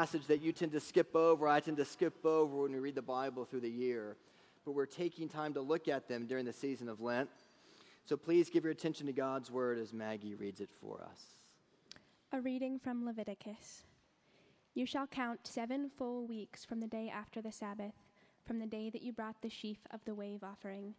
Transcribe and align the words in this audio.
passage 0.00 0.26
that 0.28 0.40
you 0.40 0.50
tend 0.50 0.72
to 0.72 0.80
skip 0.80 1.14
over, 1.14 1.46
I 1.46 1.60
tend 1.60 1.76
to 1.76 1.84
skip 1.84 2.24
over 2.24 2.62
when 2.62 2.72
we 2.72 2.78
read 2.78 2.94
the 2.94 3.02
Bible 3.02 3.44
through 3.44 3.60
the 3.60 3.70
year. 3.70 4.16
But 4.64 4.72
we're 4.72 4.86
taking 4.86 5.28
time 5.28 5.52
to 5.52 5.60
look 5.60 5.88
at 5.88 6.08
them 6.08 6.26
during 6.26 6.46
the 6.46 6.54
season 6.54 6.88
of 6.88 7.02
Lent. 7.02 7.28
So 8.06 8.16
please 8.16 8.48
give 8.48 8.64
your 8.64 8.72
attention 8.72 9.08
to 9.08 9.12
God's 9.12 9.50
word 9.50 9.78
as 9.78 9.92
Maggie 9.92 10.34
reads 10.34 10.62
it 10.62 10.70
for 10.80 11.02
us. 11.02 11.22
A 12.32 12.40
reading 12.40 12.78
from 12.78 13.04
Leviticus. 13.04 13.82
You 14.72 14.86
shall 14.86 15.06
count 15.06 15.40
seven 15.44 15.90
full 15.98 16.26
weeks 16.26 16.64
from 16.64 16.80
the 16.80 16.86
day 16.86 17.12
after 17.14 17.42
the 17.42 17.52
Sabbath, 17.52 17.92
from 18.46 18.58
the 18.58 18.66
day 18.66 18.88
that 18.88 19.02
you 19.02 19.12
brought 19.12 19.42
the 19.42 19.50
sheaf 19.50 19.80
of 19.90 20.02
the 20.06 20.14
wave 20.14 20.42
offering. 20.42 20.94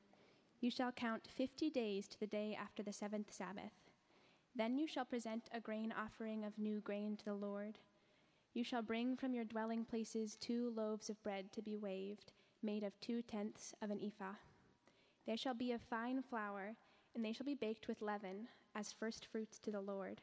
You 0.60 0.70
shall 0.70 0.92
count 0.92 1.24
fifty 1.28 1.72
days 1.72 2.08
to 2.10 2.20
the 2.20 2.28
day 2.28 2.56
after 2.62 2.84
the 2.84 2.94
seventh 2.94 3.34
Sabbath. 3.34 3.74
Then 4.56 4.78
you 4.78 4.88
shall 4.88 5.06
present 5.06 5.50
a 5.52 5.60
grain 5.60 5.92
offering 5.92 6.46
of 6.46 6.60
new 6.60 6.82
grain 6.82 7.18
to 7.18 7.26
the 7.26 7.34
Lord. 7.34 7.80
You 8.54 8.66
shall 8.66 8.82
bring 8.82 9.16
from 9.16 9.34
your 9.34 9.46
dwelling 9.46 9.86
places 9.86 10.36
two 10.36 10.74
loaves 10.76 11.10
of 11.10 11.22
bread 11.24 11.54
to 11.54 11.62
be 11.62 11.78
waved, 11.78 12.34
made 12.62 12.84
of 12.84 13.00
two 13.00 13.22
tenths 13.22 13.74
of 13.82 13.92
an 13.92 14.02
ephah. 14.04 14.36
They 15.26 15.38
shall 15.38 15.54
be 15.54 15.72
of 15.72 15.82
fine 15.82 16.22
flour, 16.22 16.76
and 17.16 17.24
they 17.24 17.32
shall 17.32 17.46
be 17.46 17.56
baked 17.56 17.88
with 17.88 18.02
leaven, 18.02 18.50
as 18.76 18.92
first 18.92 19.26
fruits 19.26 19.58
to 19.60 19.72
the 19.72 19.80
Lord. 19.80 20.22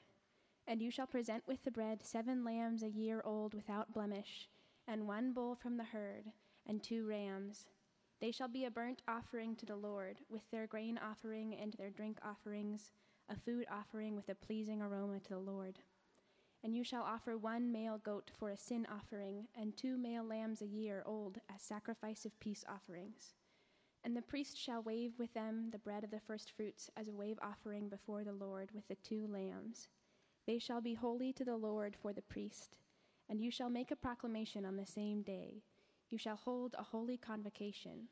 And 0.67 0.83
you 0.83 0.91
shall 0.91 1.06
present 1.06 1.45
with 1.47 1.65
the 1.65 1.70
bread 1.70 2.03
seven 2.05 2.45
lambs 2.45 2.83
a 2.83 2.91
year 2.91 3.23
old 3.25 3.55
without 3.55 3.95
blemish, 3.95 4.51
and 4.87 5.09
one 5.09 5.33
bull 5.33 5.55
from 5.55 5.79
the 5.79 5.84
herd, 5.84 6.27
and 6.67 6.83
two 6.83 7.06
rams. 7.06 7.67
They 8.20 8.31
shall 8.31 8.48
be 8.48 8.67
a 8.67 8.70
burnt 8.70 9.01
offering 9.09 9.56
to 9.56 9.65
the 9.65 9.77
Lord, 9.77 10.19
with 10.29 10.51
their 10.51 10.67
grain 10.67 10.98
offering 10.98 11.55
and 11.55 11.73
their 11.73 11.91
drink 11.91 12.19
offerings, 12.23 12.91
a 13.31 13.37
food 13.37 13.65
offering 13.70 14.17
with 14.17 14.29
a 14.29 14.34
pleasing 14.34 14.83
aroma 14.83 15.20
to 15.20 15.31
the 15.31 15.39
Lord. 15.39 15.79
And 16.65 16.75
you 16.75 16.83
shall 16.83 17.03
offer 17.03 17.37
one 17.37 17.71
male 17.71 17.98
goat 17.98 18.30
for 18.39 18.51
a 18.51 18.57
sin 18.57 18.87
offering, 18.91 19.47
and 19.57 19.77
two 19.77 19.97
male 19.97 20.25
lambs 20.25 20.61
a 20.61 20.67
year 20.67 21.03
old 21.07 21.39
as 21.55 21.62
sacrifice 21.62 22.25
of 22.25 22.39
peace 22.41 22.64
offerings. 22.69 23.34
And 24.05 24.17
the 24.17 24.23
priest 24.23 24.56
shall 24.56 24.83
wave 24.83 25.12
with 25.19 25.33
them 25.34 25.70
the 25.70 25.79
bread 25.79 26.05
of 26.05 26.11
the 26.11 26.20
firstfruits 26.20 26.91
as 26.97 27.09
a 27.09 27.14
wave 27.14 27.39
offering 27.42 27.89
before 27.89 28.25
the 28.25 28.33
Lord 28.33 28.70
with 28.73 28.86
the 28.89 28.97
two 28.97 29.27
lambs. 29.27 29.89
They 30.47 30.59
shall 30.59 30.81
be 30.81 30.95
holy 30.95 31.33
to 31.34 31.45
the 31.45 31.56
Lord 31.56 31.95
for 31.95 32.12
the 32.12 32.23
priest. 32.23 32.79
And 33.29 33.41
you 33.41 33.51
shall 33.51 33.69
make 33.69 33.91
a 33.91 33.97
proclamation 33.97 34.64
on 34.64 34.77
the 34.77 34.86
same 34.86 35.23
day. 35.23 35.62
You 36.11 36.19
shall 36.19 36.36
hold 36.36 36.75
a 36.79 36.83
holy 36.83 37.19
convocation. 37.19 38.09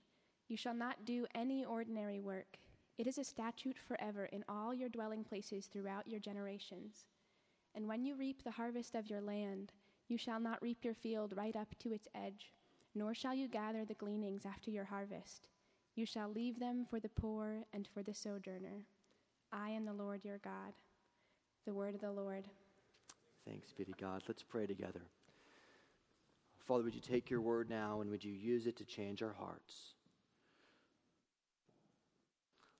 You 0.48 0.56
shall 0.56 0.74
not 0.74 1.04
do 1.04 1.26
any 1.34 1.64
ordinary 1.64 2.20
work. 2.20 2.58
It 2.98 3.06
is 3.06 3.18
a 3.18 3.24
statute 3.24 3.78
forever 3.78 4.26
in 4.26 4.44
all 4.48 4.74
your 4.74 4.88
dwelling 4.88 5.24
places 5.24 5.66
throughout 5.66 6.06
your 6.06 6.20
generations. 6.20 7.06
And 7.76 7.86
when 7.86 8.06
you 8.06 8.16
reap 8.16 8.42
the 8.42 8.50
harvest 8.50 8.94
of 8.94 9.10
your 9.10 9.20
land, 9.20 9.70
you 10.08 10.16
shall 10.16 10.40
not 10.40 10.62
reap 10.62 10.78
your 10.82 10.94
field 10.94 11.34
right 11.36 11.54
up 11.54 11.68
to 11.80 11.92
its 11.92 12.08
edge, 12.14 12.52
nor 12.94 13.14
shall 13.14 13.34
you 13.34 13.48
gather 13.48 13.84
the 13.84 13.94
gleanings 13.94 14.46
after 14.46 14.70
your 14.70 14.86
harvest. 14.86 15.48
You 15.94 16.06
shall 16.06 16.30
leave 16.30 16.58
them 16.58 16.86
for 16.88 16.98
the 16.98 17.10
poor 17.10 17.64
and 17.74 17.86
for 17.86 18.02
the 18.02 18.14
sojourner. 18.14 18.86
I 19.52 19.70
am 19.70 19.84
the 19.84 19.92
Lord 19.92 20.24
your 20.24 20.38
God. 20.38 20.72
The 21.66 21.74
word 21.74 21.94
of 21.94 22.00
the 22.00 22.12
Lord. 22.12 22.44
Thanks 23.46 23.72
be 23.72 23.84
to 23.84 23.92
God. 23.92 24.22
Let's 24.26 24.42
pray 24.42 24.66
together. 24.66 25.02
Father, 26.66 26.82
would 26.82 26.94
you 26.94 27.00
take 27.00 27.28
your 27.28 27.40
word 27.42 27.68
now 27.68 28.00
and 28.00 28.10
would 28.10 28.24
you 28.24 28.32
use 28.32 28.66
it 28.66 28.76
to 28.78 28.84
change 28.84 29.22
our 29.22 29.34
hearts? 29.38 29.94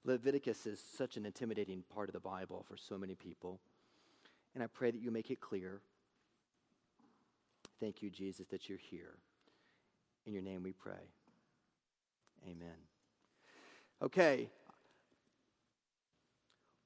Leviticus 0.05 0.67
is 0.67 0.81
such 0.81 1.17
an 1.17 1.27
intimidating 1.27 1.85
part 1.95 2.09
of 2.09 2.15
the 2.15 2.21
Bible 2.21 2.65
for 2.67 2.77
so 2.77 2.97
many 2.97 3.15
people. 3.15 3.61
And 4.57 4.63
I 4.63 4.69
pray 4.69 4.91
that 4.91 5.03
you 5.03 5.11
make 5.11 5.31
it 5.31 5.39
clear. 5.39 5.83
Thank 7.79 8.03
you, 8.03 8.09
Jesus, 8.09 8.47
that 8.47 8.71
you're 8.71 8.79
here. 8.79 9.13
In 10.25 10.33
your 10.33 10.43
name 10.43 10.63
we 10.63 10.73
pray. 10.73 10.95
Amen. 12.47 12.79
Okay. 14.01 14.49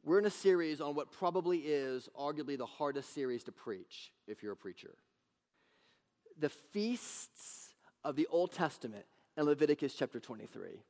We're 0.02 0.18
in 0.18 0.26
a 0.26 0.30
series 0.30 0.80
on 0.80 0.96
what 0.96 1.12
probably 1.12 1.58
is 1.58 2.08
arguably 2.18 2.58
the 2.58 2.66
hardest 2.66 3.14
series 3.14 3.44
to 3.44 3.52
preach 3.52 4.10
if 4.26 4.42
you're 4.42 4.54
a 4.54 4.56
preacher. 4.56 4.96
The 6.40 6.48
feasts 6.48 7.68
of 8.02 8.16
the 8.16 8.26
Old 8.32 8.50
Testament 8.50 9.04
in 9.36 9.44
Leviticus 9.44 9.94
chapter 9.94 10.18
23. 10.18 10.82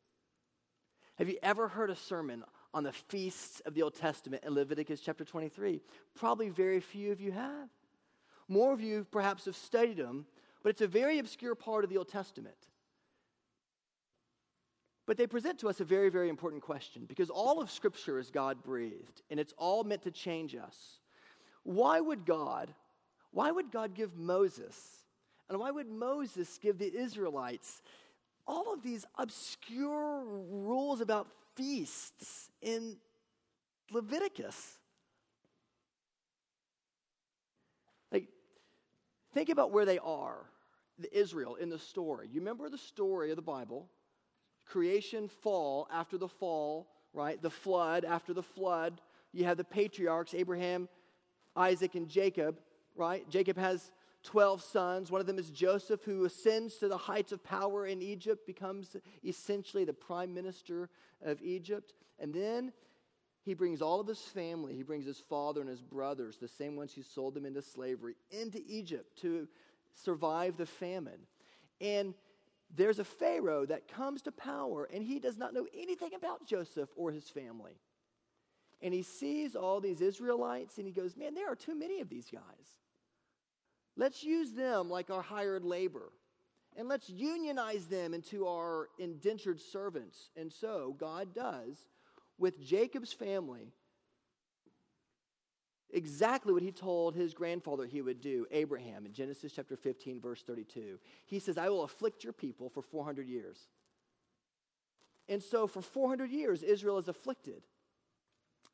Have 1.17 1.29
you 1.29 1.37
ever 1.43 1.69
heard 1.69 1.91
a 1.91 1.97
sermon 1.97 2.43
on 2.73 2.85
the 2.85 2.93
feasts 2.93 3.61
of 3.67 3.75
the 3.75 3.83
Old 3.83 3.95
Testament 3.95 4.45
in 4.45 4.55
Leviticus 4.55 5.01
chapter 5.01 5.25
23? 5.25 5.81
Probably 6.15 6.49
very 6.49 6.81
few 6.81 7.13
of 7.13 7.21
you 7.21 7.33
have. 7.33 7.69
More 8.49 8.73
of 8.73 8.81
you 8.81 9.07
perhaps 9.11 9.45
have 9.45 9.57
studied 9.57 9.97
them, 9.97 10.27
but 10.63 10.71
it's 10.71 10.81
a 10.81 10.87
very 10.87 11.19
obscure 11.19 11.55
part 11.55 11.85
of 11.85 11.91
the 11.91 11.97
Old 11.97 12.09
Testament. 12.09 12.57
But 15.07 15.17
they 15.17 15.27
present 15.27 15.59
to 15.61 15.69
us 15.69 15.81
a 15.81 15.85
very, 15.85 16.09
very 16.09 16.29
important 16.29 16.63
question 16.63 17.05
because 17.05 17.31
all 17.31 17.61
of 17.61 17.71
Scripture 17.71 18.19
is 18.19 18.31
God 18.31 18.63
breathed 18.63 19.23
and 19.31 19.41
it's 19.41 19.55
all 19.57 19.83
meant 19.83 20.03
to 20.03 20.11
change 20.11 20.55
us. 20.55 21.01
Why 21.65 22.01
would 22.01 22.25
God, 22.25 22.73
why 23.33 23.51
would 23.51 23.73
God 23.73 23.95
give 23.95 24.17
Moses, 24.17 24.77
and 25.49 25.59
why 25.59 25.73
would 25.73 25.89
Moses 25.89 26.59
give 26.59 26.79
the 26.79 26.97
Israelites 26.97 27.83
all 28.47 28.73
of 28.73 28.83
these 28.83 29.05
obscure 29.19 30.25
rules 30.25 31.01
about 31.01 31.27
feasts 31.61 32.49
in 32.63 32.97
Leviticus. 33.93 34.79
Like, 38.11 38.29
think 39.35 39.51
about 39.51 39.71
where 39.71 39.85
they 39.85 39.99
are, 39.99 40.47
the 40.99 41.15
Israel 41.17 41.57
in 41.57 41.69
the 41.69 41.79
story. 41.79 42.29
You 42.33 42.41
remember 42.41 42.71
the 42.71 42.79
story 42.79 43.31
of 43.31 43.37
the 43.37 43.43
Bible 43.43 43.89
creation, 44.67 45.29
fall, 45.29 45.89
after 45.93 46.17
the 46.17 46.29
fall, 46.29 46.87
right? 47.13 47.43
The 47.43 47.51
flood, 47.51 48.05
after 48.05 48.33
the 48.33 48.43
flood. 48.43 49.01
You 49.33 49.45
have 49.45 49.57
the 49.57 49.65
patriarchs, 49.65 50.33
Abraham, 50.33 50.89
Isaac, 51.57 51.97
and 51.97 52.09
Jacob, 52.09 52.61
right? 52.95 53.29
Jacob 53.29 53.59
has 53.59 53.91
12 54.23 54.63
sons. 54.63 55.11
One 55.11 55.21
of 55.21 55.27
them 55.27 55.39
is 55.39 55.51
Joseph, 55.51 56.05
who 56.05 56.25
ascends 56.25 56.77
to 56.77 56.89
the 56.89 56.97
heights 56.97 57.33
of 57.33 57.43
power 57.43 57.87
in 57.87 58.03
Egypt, 58.03 58.47
becomes 58.47 58.97
essentially 59.25 59.85
the 59.85 59.93
prime 59.93 60.35
minister 60.35 60.91
of 61.23 61.43
Egypt. 61.43 61.95
And 62.19 62.35
then 62.35 62.73
he 63.45 63.55
brings 63.55 63.81
all 63.81 64.01
of 64.01 64.07
his 64.07 64.21
family, 64.21 64.75
he 64.75 64.83
brings 64.83 65.07
his 65.07 65.19
father 65.19 65.61
and 65.61 65.71
his 65.71 65.81
brothers, 65.81 66.37
the 66.39 66.49
same 66.49 66.77
ones 66.77 66.93
who 66.93 67.03
sold 67.03 67.35
them 67.35 67.47
into 67.47 67.63
slavery, 67.63 68.15
into 68.31 68.61
Egypt 68.67 69.19
to 69.23 69.49
survive 69.95 70.57
the 70.57 70.67
famine. 70.67 71.21
And 71.81 72.15
there's 72.75 72.99
a 72.99 73.05
Pharaoh 73.05 73.67
that 73.67 73.89
comes 73.89 74.23
to 74.23 74.33
power, 74.33 74.85
and 74.93 75.03
he 75.03 75.19
does 75.19 75.39
not 75.39 75.55
know 75.55 75.67
anything 75.77 76.15
about 76.15 76.47
Joseph 76.47 76.91
or 76.95 77.11
his 77.11 77.29
family. 77.29 77.81
And 78.83 78.95
he 78.95 79.03
sees 79.03 79.57
all 79.57 79.81
these 79.81 80.01
Israelites, 80.01 80.79
and 80.79 80.87
he 80.87 80.93
goes, 80.93 81.17
Man, 81.17 81.35
there 81.35 81.51
are 81.51 81.57
too 81.57 81.75
many 81.75 82.01
of 82.01 82.09
these 82.09 82.29
guys. 82.31 82.80
Let's 84.01 84.25
use 84.25 84.53
them 84.53 84.89
like 84.89 85.11
our 85.11 85.21
hired 85.21 85.63
labor. 85.63 86.11
And 86.75 86.89
let's 86.89 87.11
unionize 87.11 87.85
them 87.85 88.15
into 88.15 88.47
our 88.47 88.89
indentured 88.99 89.61
servants. 89.61 90.31
And 90.39 90.51
so 90.51 90.97
God 90.99 91.35
does 91.35 91.85
with 92.39 92.65
Jacob's 92.65 93.13
family 93.13 93.75
exactly 95.93 96.55
what 96.55 96.63
he 96.63 96.73
told 96.73 97.15
his 97.15 97.35
grandfather 97.35 97.85
he 97.85 98.01
would 98.01 98.23
do, 98.23 98.47
Abraham, 98.53 99.05
in 99.05 99.13
Genesis 99.13 99.53
chapter 99.55 99.77
15, 99.77 100.19
verse 100.19 100.43
32. 100.47 100.99
He 101.27 101.39
says, 101.39 101.59
I 101.59 101.69
will 101.69 101.83
afflict 101.83 102.25
your 102.25 102.33
people 102.33 102.71
for 102.71 102.81
400 102.81 103.29
years. 103.29 103.59
And 105.29 105.43
so 105.43 105.67
for 105.67 105.83
400 105.83 106.31
years, 106.31 106.63
Israel 106.63 106.97
is 106.97 107.09
afflicted. 107.09 107.65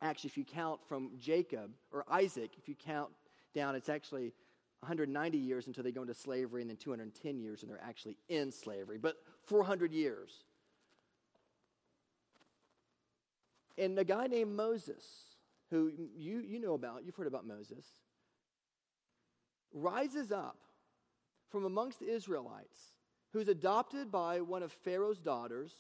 Actually, 0.00 0.28
if 0.28 0.38
you 0.38 0.44
count 0.44 0.84
from 0.86 1.10
Jacob 1.19 1.72
or 1.91 2.04
Isaac, 2.09 2.53
if 2.59 2.69
you 2.69 2.76
count 2.76 3.10
down, 3.54 3.75
it's 3.75 3.88
actually 3.88 4.32
190 4.81 5.38
years 5.38 5.66
until 5.66 5.82
they 5.82 5.92
go 5.92 6.03
into 6.03 6.14
slavery, 6.14 6.60
and 6.60 6.70
then 6.70 6.76
210 6.76 7.39
years 7.39 7.62
and 7.62 7.71
they're 7.71 7.83
actually 7.83 8.16
in 8.28 8.53
slavery, 8.53 8.98
but 8.98 9.16
400 9.45 9.92
years. 9.92 10.45
And 13.78 13.98
a 13.98 14.04
guy 14.04 14.27
named 14.27 14.54
Moses, 14.54 15.04
who 15.71 15.91
you, 16.16 16.41
you 16.41 16.60
know 16.60 16.74
about, 16.74 17.04
you've 17.04 17.16
heard 17.16 17.27
about 17.27 17.47
Moses, 17.47 17.84
rises 19.72 20.33
up 20.33 20.59
from 21.51 21.65
amongst 21.65 22.01
the 22.01 22.09
Israelites, 22.09 22.92
who's 23.33 23.48
adopted 23.48 24.10
by 24.10 24.41
one 24.41 24.62
of 24.62 24.72
Pharaoh's 24.72 25.18
daughters, 25.18 25.72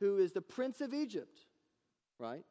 who 0.00 0.18
is 0.18 0.32
the 0.32 0.40
prince 0.40 0.80
of 0.80 0.92
Egypt, 0.92 1.38
right? 2.18 2.44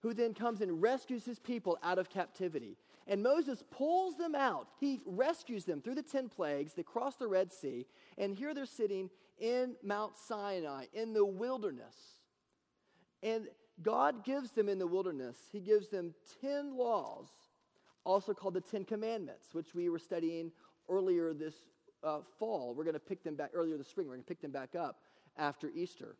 who 0.00 0.14
then 0.14 0.34
comes 0.34 0.60
and 0.60 0.82
rescues 0.82 1.24
his 1.24 1.38
people 1.38 1.78
out 1.82 1.98
of 1.98 2.08
captivity. 2.08 2.76
And 3.10 3.24
Moses 3.24 3.64
pulls 3.72 4.16
them 4.16 4.36
out. 4.36 4.68
He 4.78 5.00
rescues 5.04 5.64
them 5.64 5.82
through 5.82 5.96
the 5.96 6.02
10 6.02 6.28
plagues. 6.28 6.74
They 6.74 6.84
cross 6.84 7.16
the 7.16 7.26
Red 7.26 7.52
Sea, 7.52 7.84
and 8.16 8.36
here 8.36 8.54
they're 8.54 8.66
sitting 8.66 9.10
in 9.36 9.74
Mount 9.82 10.16
Sinai, 10.16 10.84
in 10.94 11.12
the 11.12 11.24
wilderness. 11.24 11.96
And 13.20 13.48
God 13.82 14.24
gives 14.24 14.52
them 14.52 14.68
in 14.68 14.78
the 14.78 14.86
wilderness, 14.86 15.36
He 15.50 15.58
gives 15.58 15.88
them 15.88 16.14
10 16.40 16.76
laws, 16.76 17.26
also 18.04 18.32
called 18.32 18.54
the 18.54 18.60
10 18.60 18.84
commandments, 18.84 19.48
which 19.52 19.74
we 19.74 19.88
were 19.88 19.98
studying 19.98 20.52
earlier 20.88 21.34
this 21.34 21.54
uh, 22.04 22.20
fall. 22.38 22.74
We're 22.76 22.84
going 22.84 22.94
to 22.94 23.00
pick 23.00 23.24
them 23.24 23.34
back 23.34 23.50
earlier 23.54 23.76
this 23.76 23.88
spring. 23.88 24.06
We're 24.06 24.14
going 24.14 24.24
to 24.24 24.28
pick 24.28 24.40
them 24.40 24.52
back 24.52 24.76
up 24.76 25.00
after 25.36 25.68
Easter. 25.68 26.14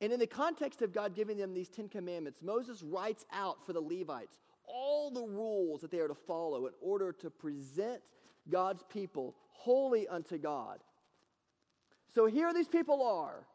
And 0.00 0.12
in 0.12 0.18
the 0.18 0.26
context 0.26 0.82
of 0.82 0.92
God 0.92 1.14
giving 1.14 1.36
them 1.36 1.54
these 1.54 1.68
Ten 1.68 1.88
Commandments, 1.88 2.42
Moses 2.42 2.82
writes 2.82 3.24
out 3.32 3.64
for 3.64 3.72
the 3.72 3.80
Levites 3.80 4.38
all 4.66 5.10
the 5.10 5.24
rules 5.24 5.80
that 5.80 5.90
they 5.90 6.00
are 6.00 6.08
to 6.08 6.14
follow 6.14 6.66
in 6.66 6.72
order 6.80 7.12
to 7.12 7.30
present 7.30 8.02
God's 8.48 8.82
people 8.88 9.34
holy 9.50 10.08
unto 10.08 10.38
God. 10.38 10.80
So 12.14 12.26
here 12.26 12.52
these 12.52 12.68
people 12.68 13.02
are 13.02 13.46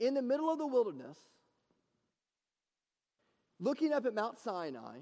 in 0.00 0.14
the 0.14 0.22
middle 0.22 0.50
of 0.50 0.58
the 0.58 0.66
wilderness, 0.66 1.16
looking 3.60 3.92
up 3.92 4.06
at 4.06 4.14
Mount 4.14 4.38
Sinai, 4.38 4.98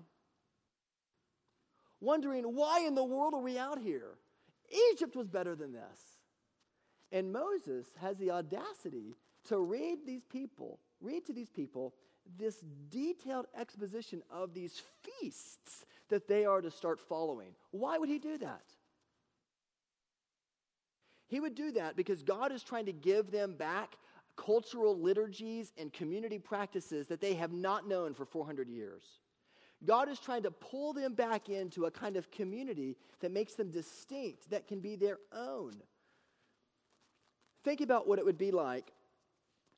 wondering, 2.01 2.45
why 2.45 2.81
in 2.87 2.95
the 2.95 3.05
world 3.05 3.35
are 3.35 3.41
we 3.41 3.59
out 3.59 3.79
here? 3.79 4.19
Egypt 4.93 5.15
was 5.17 5.29
better 5.29 5.55
than 5.55 5.73
this. 5.73 6.19
And 7.13 7.33
Moses 7.33 7.87
has 8.01 8.17
the 8.19 8.31
audacity 8.31 9.15
to 9.49 9.59
read 9.59 9.99
these 10.07 10.25
people, 10.25 10.81
read 11.01 11.25
to 11.27 11.33
these 11.33 11.51
people 11.51 11.95
this 12.39 12.63
detailed 12.91 13.47
exposition 13.59 14.23
of 14.31 14.55
these 14.55 14.83
feasts 15.03 15.85
that 16.09 16.29
they 16.29 16.45
are 16.45 16.61
to 16.61 16.71
start 16.71 17.01
following. 17.01 17.55
Why 17.71 17.99
would 17.99 18.09
he 18.09 18.19
do 18.19 18.39
that? 18.39 18.63
He 21.29 21.41
would 21.41 21.55
do 21.55 21.73
that 21.73 21.97
because 21.97 22.23
God 22.23 22.53
is 22.53 22.63
trying 22.63 22.87
to 22.87 22.93
give 22.93 23.31
them 23.31 23.55
back 23.55 23.97
cultural 24.37 25.01
liturgies 25.01 25.73
and 25.79 25.93
community 25.93 26.39
practices 26.39 27.09
that 27.09 27.21
they 27.21 27.35
have 27.35 27.53
not 27.53 27.89
known 27.89 28.15
for 28.15 28.25
400 28.25 28.69
years. 28.69 29.03
God 29.85 30.09
is 30.09 30.19
trying 30.19 30.43
to 30.45 30.51
pull 30.51 30.93
them 30.93 31.15
back 31.15 31.49
into 31.49 31.85
a 31.85 31.91
kind 31.91 32.17
of 32.17 32.31
community 32.31 32.97
that 33.21 33.33
makes 33.33 33.55
them 33.55 33.71
distinct, 33.71 34.51
that 34.51 34.67
can 34.67 34.81
be 34.81 34.97
their 34.97 35.19
own. 35.33 35.75
Think 37.65 37.81
about 37.81 38.07
what 38.07 38.19
it 38.19 38.25
would 38.25 38.39
be 38.39 38.51
like 38.51 38.93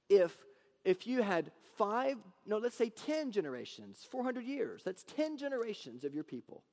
if, 0.09 0.37
if 0.85 1.07
you 1.07 1.23
had 1.23 1.51
five, 1.79 2.17
no, 2.45 2.59
let's 2.59 2.77
say 2.77 2.91
10 2.91 3.31
generations, 3.31 4.07
400 4.11 4.45
years. 4.45 4.83
That's 4.85 5.05
10 5.05 5.39
generations 5.39 6.05
of 6.05 6.15
your 6.15 6.25
people. 6.25 6.65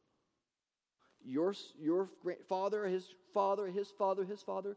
Your, 1.23 1.53
your 1.79 2.09
father, 2.49 2.85
his 2.87 3.07
father, 3.33 3.67
his 3.67 3.89
father, 3.89 4.25
his 4.25 4.41
father. 4.41 4.75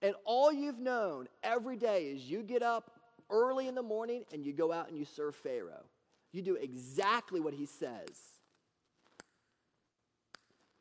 And 0.00 0.14
all 0.24 0.52
you've 0.52 0.78
known 0.78 1.28
every 1.42 1.76
day 1.76 2.04
is 2.04 2.22
you 2.22 2.42
get 2.42 2.62
up 2.62 2.92
early 3.30 3.66
in 3.66 3.74
the 3.74 3.82
morning 3.82 4.24
and 4.32 4.44
you 4.44 4.52
go 4.52 4.72
out 4.72 4.88
and 4.88 4.96
you 4.96 5.04
serve 5.04 5.34
Pharaoh. 5.34 5.84
You 6.32 6.42
do 6.42 6.54
exactly 6.54 7.40
what 7.40 7.54
he 7.54 7.66
says. 7.66 8.32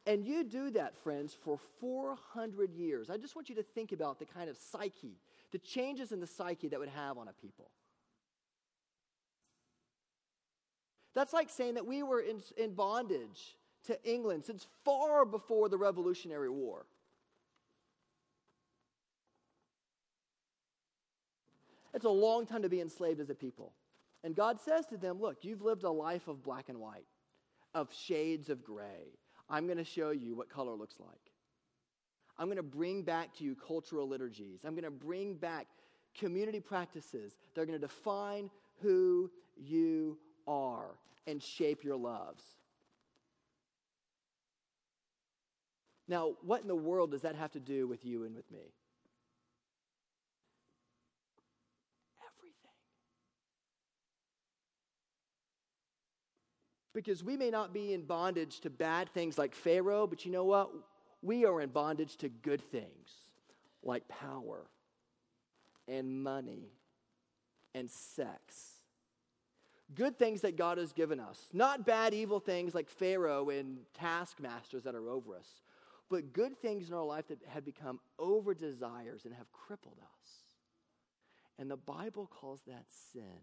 And 0.08 0.26
you 0.26 0.44
do 0.44 0.72
that, 0.72 0.98
friends, 0.98 1.38
for 1.44 1.60
400 1.80 2.74
years. 2.74 3.10
I 3.10 3.18
just 3.18 3.36
want 3.36 3.50
you 3.50 3.56
to 3.56 3.64
think 3.64 3.92
about 3.92 4.18
the 4.18 4.26
kind 4.26 4.50
of 4.50 4.58
psyche, 4.58 5.20
the 5.52 5.60
changes 5.60 6.12
in 6.12 6.20
the 6.20 6.28
psyche 6.28 6.70
that 6.70 6.80
would 6.80 6.90
have 6.90 7.18
on 7.18 7.28
a 7.28 7.34
people. 7.34 7.70
That's 11.14 11.34
like 11.34 11.50
saying 11.50 11.76
that 11.76 11.86
we 11.86 12.04
were 12.04 12.22
in, 12.22 12.42
in 12.58 12.74
bondage 12.74 13.58
to 13.86 14.04
England 14.10 14.46
since 14.46 14.68
far 14.86 15.26
before 15.26 15.70
the 15.70 15.78
Revolutionary 15.78 16.50
War. 16.50 16.86
It's 21.94 22.06
a 22.06 22.10
long 22.10 22.46
time 22.46 22.62
to 22.62 22.70
be 22.70 22.80
enslaved 22.80 23.20
as 23.20 23.30
a 23.30 23.36
people. 23.36 23.74
And 24.24 24.36
God 24.36 24.62
says 24.62 24.86
to 24.88 24.98
them, 24.98 25.20
Look, 25.20 25.44
you've 25.44 25.62
lived 25.62 25.84
a 25.84 25.90
life 25.90 26.28
of 26.28 26.44
black 26.44 26.70
and 26.70 26.80
white, 26.80 27.08
of 27.74 27.94
shades 27.94 28.50
of 28.50 28.64
gray. 28.64 29.18
I'm 29.50 29.66
going 29.66 29.78
to 29.78 29.84
show 29.84 30.12
you 30.12 30.36
what 30.36 30.50
color 30.50 30.74
looks 30.74 30.96
like. 31.00 31.32
I'm 32.38 32.48
going 32.48 32.58
to 32.58 32.64
bring 32.64 33.04
back 33.04 33.36
to 33.38 33.44
you 33.44 33.56
cultural 33.56 34.08
liturgies. 34.08 34.62
I'm 34.64 34.74
going 34.74 34.86
to 34.86 34.92
bring 34.92 35.36
back 35.36 35.68
community 36.18 36.60
practices 36.60 37.38
that 37.54 37.62
are 37.62 37.66
going 37.66 37.80
to 37.80 37.88
define 37.88 38.50
who 38.82 39.30
you 39.58 40.18
are 40.48 40.98
and 41.28 41.42
shape 41.42 41.84
your 41.84 41.98
loves. 41.98 42.44
Now, 46.08 46.34
what 46.42 46.62
in 46.62 46.68
the 46.68 46.76
world 46.76 47.12
does 47.12 47.22
that 47.22 47.36
have 47.36 47.52
to 47.54 47.60
do 47.60 47.88
with 47.88 48.04
you 48.04 48.24
and 48.24 48.36
with 48.36 48.52
me? 48.52 48.74
Everything. 52.38 52.72
Because 56.94 57.24
we 57.24 57.38
may 57.38 57.50
not 57.50 57.74
be 57.74 57.94
in 57.94 58.02
bondage 58.02 58.60
to 58.62 58.70
bad 58.70 59.10
things 59.14 59.38
like 59.38 59.56
Pharaoh, 59.56 60.06
but 60.06 60.26
you 60.26 60.32
know 60.32 60.44
what? 60.44 60.70
We 61.22 61.46
are 61.46 61.62
in 61.62 61.70
bondage 61.70 62.18
to 62.18 62.28
good 62.28 62.62
things 62.62 63.12
like 63.82 64.08
power 64.10 64.66
and 65.88 66.22
money 66.22 66.74
and 67.74 67.90
sex. 67.90 68.81
Good 69.94 70.18
things 70.18 70.42
that 70.42 70.56
God 70.56 70.78
has 70.78 70.94
given 70.94 71.20
us. 71.20 71.48
Not 71.54 71.86
bad, 71.86 72.14
evil 72.14 72.40
things 72.40 72.74
like 72.74 72.90
Pharaoh 72.90 73.50
and 73.50 73.80
taskmasters 73.94 74.84
that 74.84 74.96
are 74.96 75.10
over 75.10 75.36
us, 75.36 75.62
but 76.10 76.34
good 76.34 76.58
things 76.58 76.88
in 76.88 76.94
our 76.94 77.04
life 77.04 77.28
that 77.28 77.40
have 77.48 77.66
become 77.66 78.00
over 78.18 78.54
desires 78.54 79.26
and 79.26 79.34
have 79.34 79.52
crippled 79.52 79.98
us. 80.00 80.30
And 81.58 81.70
the 81.70 81.78
Bible 81.78 82.28
calls 82.28 82.62
that 82.68 82.86
sin. 83.12 83.42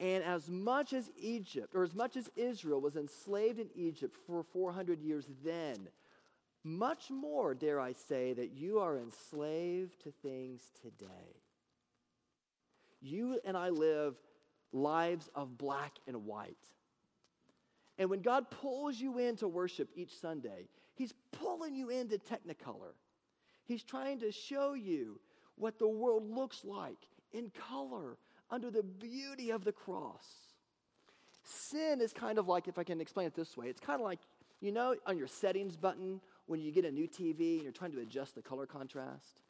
And 0.00 0.24
as 0.24 0.48
much 0.50 0.92
as 0.92 1.10
Egypt, 1.16 1.74
or 1.74 1.84
as 1.84 1.94
much 1.94 2.16
as 2.16 2.28
Israel 2.34 2.80
was 2.80 2.96
enslaved 2.96 3.60
in 3.60 3.68
Egypt 3.74 4.16
for 4.26 4.42
400 4.42 5.00
years 5.00 5.30
then, 5.44 5.88
much 6.64 7.10
more, 7.10 7.54
dare 7.54 7.80
I 7.80 7.92
say, 7.92 8.32
that 8.32 8.52
you 8.52 8.80
are 8.80 8.98
enslaved 8.98 10.02
to 10.02 10.12
things 10.22 10.62
today. 10.80 11.42
You 13.02 13.40
and 13.44 13.56
I 13.56 13.68
live 13.68 14.14
lives 14.72 15.28
of 15.34 15.58
black 15.58 15.98
and 16.06 16.24
white. 16.24 16.56
And 17.98 18.08
when 18.08 18.22
God 18.22 18.50
pulls 18.50 18.98
you 18.98 19.18
into 19.18 19.46
worship 19.46 19.90
each 19.94 20.16
Sunday, 20.16 20.68
He's 20.94 21.12
pulling 21.32 21.74
you 21.74 21.90
into 21.90 22.18
Technicolor. 22.18 22.94
He's 23.64 23.82
trying 23.82 24.20
to 24.20 24.32
show 24.32 24.74
you 24.74 25.20
what 25.56 25.78
the 25.78 25.88
world 25.88 26.30
looks 26.30 26.64
like 26.64 26.98
in 27.32 27.50
color 27.68 28.16
under 28.50 28.70
the 28.70 28.82
beauty 28.82 29.50
of 29.50 29.64
the 29.64 29.72
cross. 29.72 30.26
Sin 31.44 32.00
is 32.00 32.12
kind 32.12 32.38
of 32.38 32.48
like, 32.48 32.68
if 32.68 32.78
I 32.78 32.84
can 32.84 33.00
explain 33.00 33.26
it 33.26 33.34
this 33.34 33.56
way, 33.56 33.68
it's 33.68 33.80
kind 33.80 34.00
of 34.00 34.04
like, 34.04 34.20
you 34.60 34.72
know, 34.72 34.94
on 35.06 35.18
your 35.18 35.26
settings 35.26 35.76
button 35.76 36.20
when 36.46 36.60
you 36.60 36.70
get 36.70 36.84
a 36.84 36.90
new 36.90 37.08
TV 37.08 37.54
and 37.54 37.62
you're 37.62 37.72
trying 37.72 37.92
to 37.92 38.00
adjust 38.00 38.34
the 38.34 38.42
color 38.42 38.66
contrast. 38.66 39.40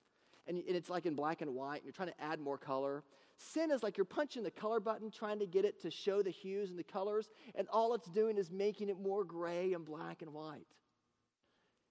And, 0.47 0.63
it's 0.67 0.91
like 0.91 1.07
in 1.07 1.15
black 1.15 1.41
and 1.41 1.55
white, 1.55 1.77
and 1.77 1.85
you're 1.85 1.93
trying 1.93 2.09
to 2.09 2.21
add 2.21 2.41
more 2.41 2.59
color. 2.59 3.05
Sin 3.37 3.71
is 3.71 3.83
like 3.83 3.97
you're 3.97 4.05
punching 4.05 4.43
the 4.43 4.51
color 4.51 4.81
button, 4.81 5.11
trying 5.11 5.39
to 5.39 5.47
get 5.47 5.65
it 5.65 5.81
to 5.83 5.91
show 5.91 6.23
the 6.23 6.31
hues 6.31 6.71
and 6.71 6.79
the 6.79 6.85
colors, 6.85 7.29
and 7.55 7.69
all 7.73 7.95
it's 7.95 8.09
doing 8.09 8.37
is 8.37 8.51
making 8.51 8.89
it 8.89 8.99
more 8.99 9.25
gray 9.25 9.73
and 9.73 9.85
black 9.85 10.21
and 10.21 10.33
white. 10.33 10.67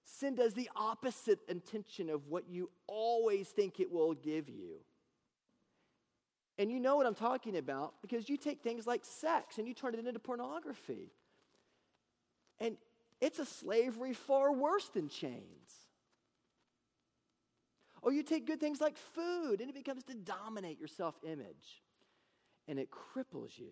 Sin 0.04 0.34
does 0.34 0.52
the 0.54 0.68
opposite 0.76 1.38
intention 1.48 2.10
of 2.10 2.26
what 2.28 2.48
you 2.48 2.70
always 2.86 3.48
think 3.48 3.80
it 3.80 3.90
will 3.90 4.14
give 4.14 4.48
you. 4.48 4.80
And 6.58 6.70
you 6.70 6.78
know 6.78 6.96
what 6.96 7.06
I'm 7.06 7.14
talking 7.14 7.56
about 7.56 7.94
because 8.02 8.28
you 8.28 8.36
take 8.36 8.62
things 8.62 8.86
like 8.86 9.04
sex 9.04 9.58
and 9.58 9.66
you 9.66 9.74
turn 9.74 9.94
it 9.94 10.06
into 10.06 10.18
pornography. 10.18 11.10
And 12.60 12.76
it's 13.20 13.38
a 13.38 13.46
slavery 13.46 14.12
far 14.12 14.52
worse 14.52 14.88
than 14.88 15.08
chains. 15.08 15.81
Or 18.02 18.12
you 18.12 18.24
take 18.24 18.46
good 18.46 18.60
things 18.60 18.80
like 18.80 18.96
food 18.96 19.60
and 19.60 19.70
it 19.70 19.74
becomes 19.74 20.02
to 20.04 20.14
dominate 20.14 20.78
your 20.78 20.88
self 20.88 21.14
image 21.24 21.82
and 22.66 22.78
it 22.78 22.88
cripples 22.90 23.56
you. 23.56 23.70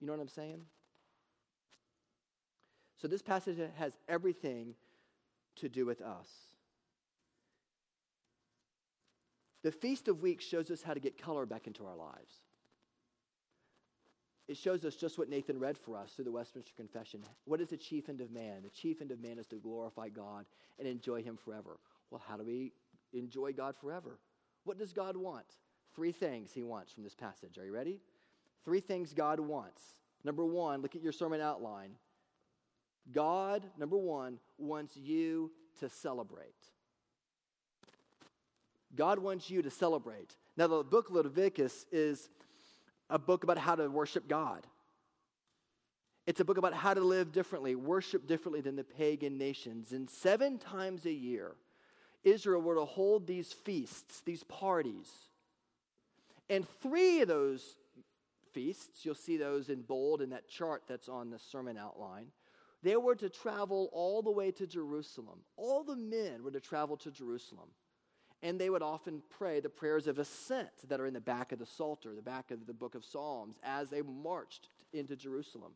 You 0.00 0.06
know 0.06 0.12
what 0.12 0.20
I'm 0.20 0.28
saying? 0.28 0.62
So, 3.00 3.08
this 3.08 3.22
passage 3.22 3.58
has 3.76 3.96
everything 4.08 4.74
to 5.56 5.68
do 5.68 5.86
with 5.86 6.00
us. 6.00 6.28
The 9.62 9.72
Feast 9.72 10.08
of 10.08 10.22
Weeks 10.22 10.44
shows 10.44 10.70
us 10.70 10.82
how 10.82 10.94
to 10.94 11.00
get 11.00 11.20
color 11.20 11.46
back 11.46 11.66
into 11.66 11.86
our 11.86 11.96
lives. 11.96 12.34
It 14.48 14.56
shows 14.56 14.84
us 14.84 14.94
just 14.94 15.18
what 15.18 15.28
Nathan 15.28 15.58
read 15.58 15.76
for 15.76 15.96
us 15.96 16.12
through 16.12 16.26
the 16.26 16.32
Westminster 16.32 16.72
Confession. 16.76 17.20
What 17.46 17.60
is 17.60 17.70
the 17.70 17.76
chief 17.76 18.08
end 18.08 18.20
of 18.20 18.30
man? 18.30 18.62
The 18.62 18.70
chief 18.70 19.00
end 19.00 19.10
of 19.10 19.20
man 19.20 19.38
is 19.38 19.46
to 19.48 19.56
glorify 19.56 20.08
God 20.08 20.46
and 20.78 20.86
enjoy 20.86 21.22
Him 21.22 21.36
forever. 21.36 21.78
Well, 22.10 22.22
how 22.26 22.36
do 22.36 22.44
we 22.44 22.72
enjoy 23.12 23.52
God 23.52 23.74
forever? 23.80 24.18
What 24.64 24.78
does 24.78 24.92
God 24.92 25.16
want? 25.16 25.46
Three 25.94 26.12
things 26.12 26.52
He 26.52 26.62
wants 26.62 26.92
from 26.92 27.02
this 27.02 27.14
passage. 27.14 27.58
Are 27.58 27.64
you 27.64 27.72
ready? 27.72 28.00
Three 28.64 28.80
things 28.80 29.12
God 29.12 29.40
wants. 29.40 29.82
Number 30.22 30.44
one, 30.44 30.80
look 30.80 30.94
at 30.94 31.02
your 31.02 31.12
sermon 31.12 31.40
outline. 31.40 31.92
God, 33.12 33.64
number 33.78 33.96
one, 33.96 34.38
wants 34.58 34.96
you 34.96 35.50
to 35.80 35.88
celebrate. 35.88 36.54
God 38.94 39.18
wants 39.18 39.50
you 39.50 39.62
to 39.62 39.70
celebrate. 39.70 40.36
Now, 40.56 40.66
the 40.68 40.82
book 40.82 41.08
of 41.08 41.16
Leviticus 41.16 41.86
is 41.92 42.28
a 43.10 43.18
book 43.18 43.44
about 43.44 43.58
how 43.58 43.74
to 43.74 43.88
worship 43.88 44.28
God. 44.28 44.66
It's 46.26 46.40
a 46.40 46.44
book 46.44 46.58
about 46.58 46.74
how 46.74 46.92
to 46.92 47.00
live 47.00 47.32
differently, 47.32 47.76
worship 47.76 48.26
differently 48.26 48.60
than 48.60 48.74
the 48.74 48.84
pagan 48.84 49.38
nations. 49.38 49.92
And 49.92 50.10
seven 50.10 50.58
times 50.58 51.06
a 51.06 51.12
year, 51.12 51.52
Israel 52.24 52.60
were 52.60 52.74
to 52.74 52.84
hold 52.84 53.26
these 53.26 53.52
feasts, 53.52 54.22
these 54.22 54.42
parties. 54.42 55.08
And 56.50 56.66
three 56.80 57.20
of 57.20 57.28
those 57.28 57.76
feasts, 58.52 59.04
you'll 59.04 59.14
see 59.14 59.36
those 59.36 59.68
in 59.68 59.82
bold 59.82 60.20
in 60.20 60.30
that 60.30 60.48
chart 60.48 60.82
that's 60.88 61.08
on 61.08 61.30
the 61.30 61.38
sermon 61.38 61.76
outline, 61.76 62.26
they 62.82 62.96
were 62.96 63.14
to 63.16 63.28
travel 63.28 63.88
all 63.92 64.22
the 64.22 64.30
way 64.30 64.50
to 64.52 64.66
Jerusalem. 64.66 65.40
All 65.56 65.84
the 65.84 65.96
men 65.96 66.42
were 66.42 66.50
to 66.50 66.60
travel 66.60 66.96
to 66.98 67.10
Jerusalem. 67.10 67.68
And 68.46 68.60
they 68.60 68.70
would 68.70 68.82
often 68.82 69.24
pray 69.28 69.58
the 69.58 69.68
prayers 69.68 70.06
of 70.06 70.20
ascent 70.20 70.68
that 70.88 71.00
are 71.00 71.06
in 71.06 71.14
the 71.14 71.20
back 71.20 71.50
of 71.50 71.58
the 71.58 71.66
Psalter, 71.66 72.14
the 72.14 72.22
back 72.22 72.52
of 72.52 72.64
the 72.68 72.72
book 72.72 72.94
of 72.94 73.04
Psalms, 73.04 73.58
as 73.64 73.90
they 73.90 74.02
marched 74.02 74.68
into 74.92 75.16
Jerusalem. 75.16 75.72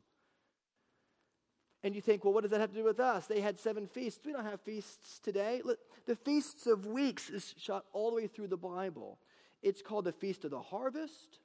And 1.82 1.96
you 1.96 2.00
think, 2.00 2.22
well, 2.24 2.32
what 2.32 2.42
does 2.42 2.52
that 2.52 2.60
have 2.60 2.70
to 2.70 2.76
do 2.76 2.84
with 2.84 3.00
us? 3.00 3.26
They 3.26 3.40
had 3.40 3.58
seven 3.58 3.88
feasts. 3.88 4.24
We 4.24 4.30
don't 4.30 4.44
have 4.44 4.60
feasts 4.60 5.18
today. 5.18 5.62
The 6.06 6.14
feasts 6.14 6.68
of 6.68 6.86
weeks 6.86 7.28
is 7.28 7.56
shot 7.58 7.86
all 7.92 8.10
the 8.10 8.16
way 8.16 8.28
through 8.28 8.46
the 8.46 8.56
Bible. 8.56 9.18
It's 9.64 9.82
called 9.82 10.04
the 10.04 10.12
Feast 10.12 10.44
of 10.44 10.52
the 10.52 10.62
Harvest. 10.62 11.40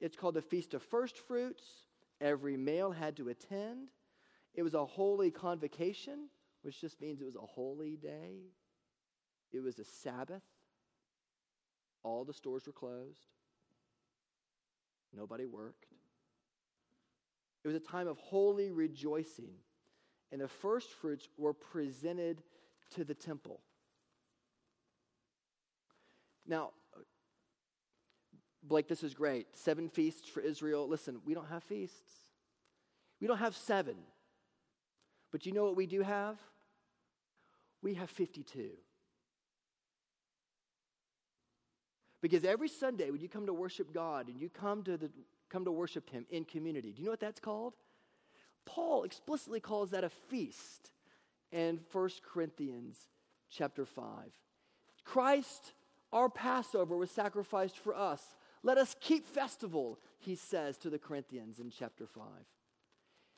It's 0.00 0.16
called 0.16 0.32
the 0.32 0.40
Feast 0.40 0.72
of 0.72 0.82
First 0.82 1.18
Fruits. 1.18 1.64
Every 2.22 2.56
male 2.56 2.92
had 2.92 3.18
to 3.18 3.28
attend. 3.28 3.88
It 4.54 4.62
was 4.62 4.72
a 4.72 4.86
holy 4.86 5.30
convocation, 5.30 6.30
which 6.62 6.80
just 6.80 7.02
means 7.02 7.20
it 7.20 7.26
was 7.26 7.36
a 7.36 7.40
holy 7.40 7.96
day. 7.96 8.52
It 9.52 9.62
was 9.62 9.78
a 9.78 9.84
Sabbath. 9.84 10.42
All 12.02 12.24
the 12.24 12.32
stores 12.32 12.66
were 12.66 12.72
closed. 12.72 13.26
Nobody 15.14 15.46
worked. 15.46 15.86
It 17.64 17.68
was 17.68 17.76
a 17.76 17.80
time 17.80 18.08
of 18.08 18.18
holy 18.18 18.70
rejoicing. 18.70 19.52
And 20.32 20.40
the 20.40 20.48
first 20.48 20.90
fruits 20.90 21.28
were 21.36 21.52
presented 21.52 22.42
to 22.94 23.04
the 23.04 23.14
temple. 23.14 23.60
Now, 26.46 26.70
Blake, 28.62 28.88
this 28.88 29.02
is 29.02 29.14
great. 29.14 29.46
Seven 29.56 29.88
feasts 29.88 30.28
for 30.28 30.40
Israel. 30.40 30.88
Listen, 30.88 31.20
we 31.24 31.34
don't 31.34 31.48
have 31.48 31.62
feasts. 31.62 32.12
We 33.20 33.26
don't 33.26 33.38
have 33.38 33.56
seven. 33.56 33.96
But 35.30 35.46
you 35.46 35.52
know 35.52 35.64
what 35.64 35.76
we 35.76 35.86
do 35.86 36.02
have? 36.02 36.38
We 37.82 37.94
have 37.94 38.10
52. 38.10 38.70
Because 42.22 42.44
every 42.44 42.68
Sunday 42.68 43.10
when 43.10 43.20
you 43.20 43.28
come 43.28 43.46
to 43.46 43.52
worship 43.52 43.92
God 43.92 44.28
and 44.28 44.40
you 44.40 44.48
come 44.48 44.82
to 44.84 44.96
the 44.96 45.10
come 45.50 45.64
to 45.66 45.72
worship 45.72 46.08
him 46.08 46.24
in 46.30 46.44
community. 46.44 46.92
Do 46.92 47.02
you 47.02 47.06
know 47.06 47.12
what 47.12 47.20
that's 47.20 47.40
called? 47.40 47.74
Paul 48.64 49.04
explicitly 49.04 49.60
calls 49.60 49.90
that 49.90 50.02
a 50.02 50.08
feast 50.08 50.92
in 51.50 51.80
1 51.92 52.10
Corinthians 52.32 52.96
chapter 53.50 53.84
5. 53.84 54.04
Christ, 55.04 55.72
our 56.12 56.30
Passover, 56.30 56.96
was 56.96 57.10
sacrificed 57.10 57.76
for 57.76 57.94
us. 57.94 58.22
Let 58.62 58.78
us 58.78 58.96
keep 59.00 59.26
festival, 59.26 59.98
he 60.18 60.36
says 60.36 60.78
to 60.78 60.90
the 60.90 60.98
Corinthians 60.98 61.58
in 61.58 61.70
chapter 61.70 62.06
5. 62.06 62.24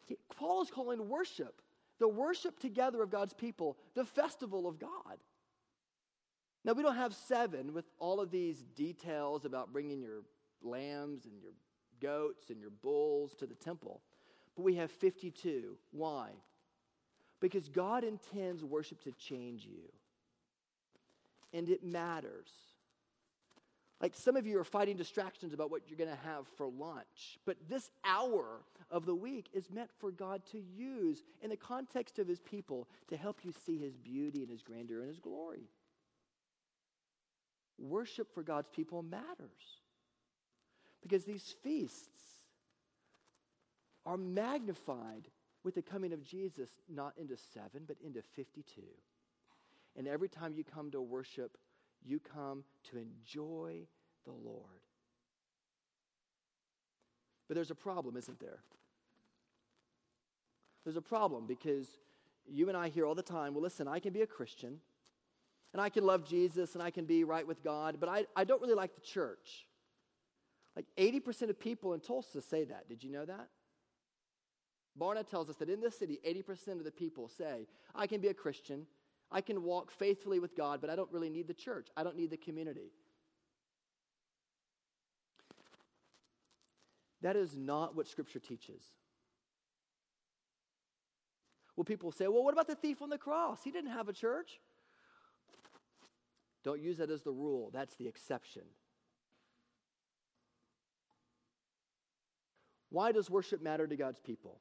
He, 0.07 0.17
Paul 0.37 0.63
is 0.63 0.71
calling 0.71 1.09
worship, 1.09 1.63
the 1.99 2.09
worship 2.09 2.61
together 2.61 3.03
of 3.03 3.11
God's 3.11 3.35
people, 3.35 3.77
the 3.95 4.05
festival 4.05 4.69
of 4.69 4.79
God. 4.79 5.19
Now, 6.65 6.73
we 6.73 6.83
don't 6.83 6.97
have 6.97 7.15
seven 7.15 7.75
with 7.75 7.85
all 7.99 8.21
of 8.21 8.31
these 8.31 8.65
details 8.75 9.45
about 9.45 9.73
bringing 9.73 10.01
your 10.01 10.23
lambs 10.63 11.27
and 11.27 11.39
your 11.41 11.53
goats 12.01 12.51
and 12.51 12.59
your 12.61 12.71
bulls 12.71 13.35
to 13.35 13.47
the 13.47 13.55
temple. 13.55 14.01
But 14.57 14.63
we 14.63 14.77
have 14.77 14.91
52. 14.91 15.77
Why? 15.91 16.31
Because 17.41 17.69
God 17.69 18.05
intends 18.05 18.65
worship 18.65 19.03
to 19.03 19.13
change 19.13 19.67
you. 19.67 19.93
And 21.53 21.69
it 21.69 21.85
matters. 21.85 22.51
Like 24.01 24.15
some 24.17 24.37
of 24.37 24.47
you 24.47 24.59
are 24.59 24.65
fighting 24.65 24.97
distractions 24.97 25.53
about 25.53 25.71
what 25.71 25.83
you're 25.89 25.99
going 25.99 26.11
to 26.11 26.29
have 26.29 26.47
for 26.57 26.67
lunch. 26.67 27.39
But 27.45 27.57
this 27.69 27.91
hour 28.05 28.63
of 28.91 29.07
the 29.07 29.15
week 29.15 29.49
is 29.53 29.71
meant 29.71 29.91
for 29.99 30.11
God 30.11 30.43
to 30.53 30.59
use 30.59 31.23
in 31.43 31.51
the 31.51 31.57
context 31.57 32.19
of 32.19 32.29
his 32.29 32.41
people 32.41 32.89
to 33.09 33.17
help 33.17 33.45
you 33.45 33.53
see 33.65 33.79
his 33.79 33.97
beauty 33.97 34.43
and 34.43 34.51
his 34.51 34.63
grandeur 34.63 35.01
and 35.01 35.09
his 35.09 35.21
glory. 35.21 35.69
Worship 37.85 38.33
for 38.33 38.43
God's 38.43 38.69
people 38.69 39.03
matters. 39.03 39.81
Because 41.03 41.25
these 41.25 41.55
feasts 41.63 42.09
are 44.07 44.17
magnified 44.17 45.29
with 45.65 45.75
the 45.75 45.83
coming 45.83 46.13
of 46.13 46.25
Jesus, 46.25 46.71
not 46.89 47.13
into 47.19 47.37
seven, 47.37 47.83
but 47.87 47.97
into 48.03 48.23
52. 48.23 48.83
And 49.97 50.09
every 50.09 50.29
time 50.29 50.55
you 50.55 50.65
come 50.65 50.91
to 50.93 51.01
worship, 51.01 51.59
you 52.05 52.21
come 52.21 52.65
to 52.91 52.97
enjoy 52.97 53.87
the 54.25 54.33
Lord. 54.33 54.81
But 57.49 57.55
there's 57.55 57.71
a 57.71 57.75
problem, 57.75 58.17
isn't 58.17 58.41
there? 58.41 58.61
There's 60.85 60.97
a 60.97 61.03
problem 61.03 61.47
because 61.47 61.87
you 62.47 62.69
and 62.69 62.77
I 62.77 62.89
hear 62.89 63.07
all 63.07 63.15
the 63.15 63.23
time 63.23 63.55
well, 63.55 63.63
listen, 63.63 63.89
I 63.89 63.99
can 63.99 64.13
be 64.13 64.23
a 64.23 64.27
Christian 64.27 64.81
and 65.75 65.81
I 65.81 65.89
can 65.89 66.07
love 66.07 66.25
Jesus 66.25 66.75
and 66.75 66.83
I 66.83 66.91
can 66.91 67.05
be 67.05 67.25
right 67.25 67.45
with 67.45 67.65
God, 67.65 67.97
but 67.99 68.09
I, 68.09 68.27
I 68.37 68.45
don't 68.45 68.63
really 68.63 68.75
like 68.75 68.95
the 68.95 69.01
church. 69.01 69.67
Like 70.77 70.87
80% 70.97 71.51
of 71.51 71.59
people 71.59 71.95
in 71.95 72.01
Tulsa 72.01 72.41
say 72.41 72.63
that. 72.63 72.89
Did 72.89 73.03
you 73.03 73.11
know 73.11 73.25
that? 73.25 73.49
Barna 74.99 75.29
tells 75.29 75.51
us 75.51 75.57
that 75.57 75.69
in 75.69 75.81
this 75.81 75.99
city, 75.99 76.21
80% 76.25 76.79
of 76.79 76.85
the 76.85 76.93
people 76.93 77.27
say, 77.27 77.67
I 77.93 78.07
can 78.07 78.21
be 78.21 78.29
a 78.29 78.35
Christian, 78.35 78.87
I 79.33 79.41
can 79.41 79.65
walk 79.65 79.91
faithfully 79.91 80.39
with 80.39 80.57
God, 80.57 80.81
but 80.81 80.91
I 80.91 80.95
don't 80.95 81.11
really 81.11 81.29
need 81.29 81.49
the 81.49 81.55
church. 81.55 81.89
I 81.97 82.05
don't 82.05 82.17
need 82.17 82.31
the 82.31 82.37
community. 82.37 82.93
That 87.23 87.35
is 87.35 87.57
not 87.57 87.97
what 87.97 88.07
Scripture 88.07 88.39
teaches. 88.39 88.85
Well, 91.75 91.85
people 91.85 92.13
say, 92.13 92.29
well, 92.29 92.45
what 92.45 92.53
about 92.53 92.69
the 92.69 92.77
thief 92.77 93.03
on 93.03 93.11
the 93.11 93.19
cross? 93.19 93.65
He 93.65 93.73
didn't 93.73 93.91
have 93.91 94.09
a 94.09 94.13
church. 94.13 94.61
Don't 96.65 96.81
use 96.81 96.97
that 96.99 97.11
as 97.11 97.23
the 97.23 97.31
rule, 97.31 97.71
that's 97.73 97.95
the 97.97 98.09
exception. 98.09 98.63
Why 102.91 103.13
does 103.13 103.29
worship 103.29 103.61
matter 103.61 103.87
to 103.87 103.97
God's 103.97 104.21
people? 104.21 104.61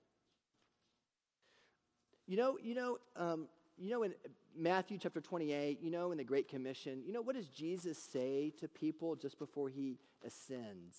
You 2.28 2.38
know, 2.38 2.58
you 2.62 2.74
know, 2.74 2.98
um, 3.16 3.48
you 3.78 3.90
know, 3.90 4.04
in 4.04 4.14
Matthew 4.58 4.98
chapter 4.98 5.22
28, 5.22 5.80
you 5.82 5.92
know, 5.92 6.12
in 6.12 6.18
the 6.18 6.24
Great 6.24 6.48
Commission, 6.48 7.04
you 7.06 7.14
know, 7.14 7.22
what 7.22 7.36
does 7.36 7.48
Jesus 7.48 7.98
say 7.98 8.52
to 8.60 8.68
people 8.68 9.16
just 9.16 9.38
before 9.40 9.70
he 9.70 10.00
ascends? 10.26 10.98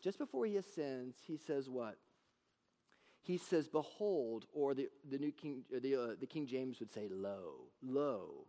Just 0.00 0.18
before 0.18 0.46
he 0.46 0.56
ascends, 0.56 1.16
he 1.26 1.36
says 1.36 1.68
what? 1.68 1.96
He 3.22 3.36
says, 3.36 3.68
Behold, 3.68 4.46
or 4.52 4.74
the, 4.74 4.88
the 5.08 5.18
New 5.18 5.32
King, 5.32 5.64
the, 5.70 5.94
uh, 5.94 6.14
the 6.18 6.26
King 6.26 6.46
James 6.46 6.80
would 6.80 6.90
say, 6.90 7.08
Lo, 7.10 7.66
lo. 7.82 8.46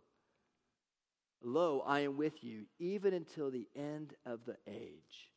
Lo, 1.42 1.82
I 1.86 2.00
am 2.00 2.16
with 2.16 2.44
you, 2.44 2.66
even 2.78 3.14
until 3.14 3.50
the 3.50 3.68
end 3.74 4.14
of 4.26 4.44
the 4.44 4.56
age. 4.66 5.30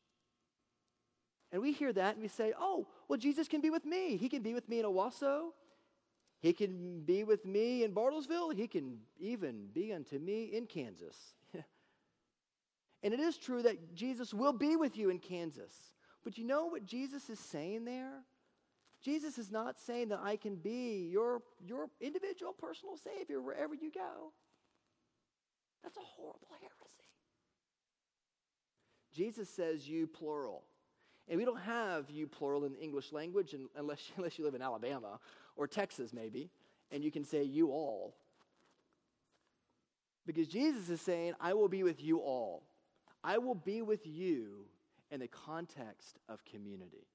And 1.51 1.61
we 1.61 1.71
hear 1.71 1.93
that 1.93 2.15
and 2.15 2.21
we 2.21 2.27
say, 2.27 2.51
oh, 2.59 2.87
well, 3.07 3.19
Jesus 3.19 3.47
can 3.47 3.61
be 3.61 3.69
with 3.69 3.85
me. 3.85 4.17
He 4.17 4.27
can 4.27 4.41
be 4.41 4.53
with 4.53 4.67
me 4.67 4.79
in 4.79 4.85
Owasso. 4.85 5.49
He 6.41 6.51
can 6.51 7.01
be 7.05 7.23
with 7.23 7.45
me 7.45 7.83
in 7.83 7.93
Bartlesville. 7.93 8.53
He 8.53 8.67
can 8.67 8.97
even 9.19 9.67
be 9.71 9.93
unto 9.93 10.17
me 10.17 10.45
in 10.45 10.65
Kansas. 10.65 11.35
and 13.03 13.13
it 13.13 13.19
is 13.19 13.37
true 13.37 13.61
that 13.61 13.95
Jesus 13.95 14.33
will 14.33 14.51
be 14.51 14.75
with 14.75 14.97
you 14.97 15.09
in 15.09 15.19
Kansas. 15.19 15.71
But 16.23 16.37
you 16.37 16.43
know 16.43 16.65
what 16.65 16.85
Jesus 16.85 17.29
is 17.29 17.39
saying 17.39 17.85
there? 17.85 18.23
Jesus 19.03 19.37
is 19.37 19.51
not 19.51 19.77
saying 19.79 20.09
that 20.09 20.21
I 20.23 20.37
can 20.37 20.55
be 20.55 21.09
your, 21.11 21.41
your 21.63 21.87
individual 22.01 22.53
personal 22.53 22.97
Savior 22.97 23.41
wherever 23.41 23.75
you 23.75 23.91
go. 23.91 24.31
That's 25.83 25.97
a 25.97 26.01
horrible 26.01 26.47
heresy. 26.59 27.09
Jesus 29.13 29.49
says 29.49 29.87
you 29.87 30.07
plural. 30.07 30.63
And 31.29 31.39
we 31.39 31.45
don't 31.45 31.61
have 31.61 32.09
you 32.09 32.27
plural 32.27 32.65
in 32.65 32.73
the 32.73 32.79
English 32.79 33.11
language 33.11 33.55
unless, 33.75 34.11
unless 34.17 34.37
you 34.37 34.45
live 34.45 34.55
in 34.55 34.61
Alabama 34.61 35.19
or 35.55 35.67
Texas, 35.67 36.13
maybe, 36.13 36.49
and 36.91 37.03
you 37.03 37.11
can 37.11 37.23
say 37.23 37.43
you 37.43 37.69
all. 37.69 38.15
Because 40.25 40.47
Jesus 40.47 40.89
is 40.89 41.01
saying, 41.01 41.33
I 41.39 41.53
will 41.53 41.67
be 41.67 41.83
with 41.83 42.01
you 42.01 42.19
all. 42.19 42.63
I 43.23 43.37
will 43.37 43.55
be 43.55 43.81
with 43.81 44.05
you 44.05 44.65
in 45.11 45.19
the 45.19 45.27
context 45.27 46.19
of 46.29 46.43
community. 46.45 47.07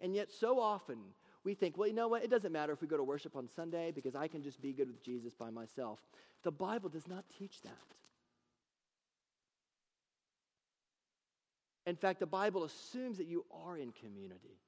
And 0.00 0.14
yet, 0.14 0.30
so 0.30 0.60
often, 0.60 0.98
we 1.46 1.54
think, 1.54 1.78
well, 1.78 1.86
you 1.86 1.94
know 1.94 2.08
what? 2.08 2.24
It 2.24 2.28
doesn't 2.28 2.50
matter 2.50 2.72
if 2.72 2.82
we 2.82 2.88
go 2.88 2.96
to 2.96 3.04
worship 3.04 3.36
on 3.36 3.46
Sunday 3.46 3.92
because 3.94 4.16
I 4.16 4.26
can 4.26 4.42
just 4.42 4.60
be 4.60 4.72
good 4.72 4.88
with 4.88 5.00
Jesus 5.00 5.32
by 5.32 5.48
myself. 5.48 6.00
The 6.42 6.50
Bible 6.50 6.88
does 6.88 7.06
not 7.06 7.24
teach 7.38 7.62
that. 7.62 7.70
In 11.86 11.94
fact, 11.94 12.18
the 12.18 12.26
Bible 12.26 12.64
assumes 12.64 13.18
that 13.18 13.28
you 13.28 13.44
are 13.64 13.78
in 13.78 13.92
community, 13.92 14.58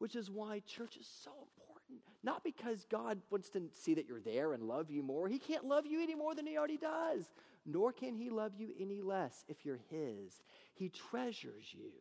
which 0.00 0.16
is 0.16 0.28
why 0.28 0.60
church 0.66 0.96
is 0.96 1.06
so 1.22 1.30
important. 1.30 2.00
Not 2.24 2.42
because 2.42 2.84
God 2.90 3.20
wants 3.30 3.48
to 3.50 3.62
see 3.72 3.94
that 3.94 4.08
you're 4.08 4.20
there 4.20 4.54
and 4.54 4.64
love 4.64 4.90
you 4.90 5.04
more. 5.04 5.28
He 5.28 5.38
can't 5.38 5.66
love 5.66 5.86
you 5.86 6.02
any 6.02 6.16
more 6.16 6.34
than 6.34 6.48
He 6.48 6.58
already 6.58 6.78
does, 6.78 7.32
nor 7.64 7.92
can 7.92 8.16
He 8.16 8.28
love 8.28 8.54
you 8.58 8.70
any 8.80 9.02
less 9.02 9.44
if 9.46 9.64
you're 9.64 9.78
His. 9.88 10.42
He 10.74 10.88
treasures 10.88 11.66
you. 11.72 11.92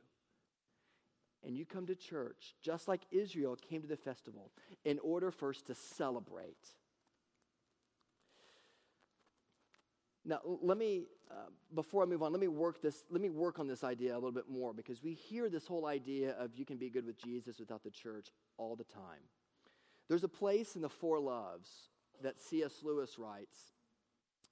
And 1.45 1.55
you 1.55 1.65
come 1.65 1.85
to 1.87 1.95
church, 1.95 2.55
just 2.61 2.87
like 2.87 3.01
Israel 3.11 3.55
came 3.55 3.81
to 3.81 3.87
the 3.87 3.95
festival, 3.95 4.51
in 4.83 4.99
order 4.99 5.31
first 5.31 5.67
to 5.67 5.75
celebrate. 5.75 6.57
Now, 10.25 10.41
let 10.61 10.77
me, 10.77 11.05
uh, 11.31 11.49
before 11.73 12.03
I 12.03 12.05
move 12.05 12.21
on, 12.21 12.31
let 12.31 12.41
me 12.41 12.49
work 12.49 12.81
this, 12.81 13.03
let 13.09 13.21
me 13.21 13.29
work 13.29 13.57
on 13.57 13.67
this 13.67 13.83
idea 13.83 14.13
a 14.13 14.15
little 14.15 14.31
bit 14.31 14.49
more 14.49 14.73
because 14.73 15.01
we 15.01 15.13
hear 15.13 15.49
this 15.49 15.65
whole 15.65 15.85
idea 15.85 16.35
of 16.37 16.53
you 16.55 16.65
can 16.65 16.77
be 16.77 16.89
good 16.89 17.05
with 17.05 17.17
Jesus 17.17 17.57
without 17.57 17.83
the 17.83 17.89
church 17.89 18.27
all 18.57 18.75
the 18.75 18.83
time. 18.83 19.23
There's 20.09 20.23
a 20.23 20.29
place 20.29 20.75
in 20.75 20.81
the 20.81 20.89
Four 20.89 21.19
Loves 21.19 21.69
that 22.21 22.39
C.S. 22.39 22.83
Lewis 22.83 23.17
writes 23.17 23.57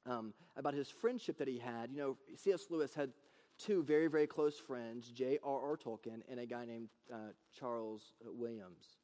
um, 0.06 0.34
about 0.56 0.74
his 0.74 0.90
friendship 0.90 1.38
that 1.40 1.48
he 1.48 1.58
had. 1.58 1.92
You 1.92 1.98
know, 1.98 2.18
C.S. 2.36 2.68
Lewis 2.70 2.94
had 2.94 3.12
two 3.58 3.84
very, 3.84 4.08
very 4.08 4.28
close 4.28 4.60
friends, 4.60 5.10
J.R.R. 5.10 5.78
Tolkien 5.78 6.22
and 6.30 6.40
a 6.40 6.46
guy 6.46 6.66
named 6.66 6.90
uh, 7.12 7.32
Charles 7.58 8.14
Williams. 8.24 8.98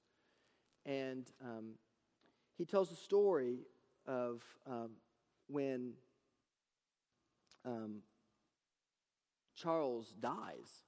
And 0.86 1.26
um, 1.42 1.72
he 2.58 2.66
tells 2.66 2.90
the 2.90 2.96
story 2.96 3.60
of 4.06 4.44
um, 4.68 4.92
when 5.48 5.94
um, 7.66 8.00
Charles 9.56 10.14
dies. 10.20 10.84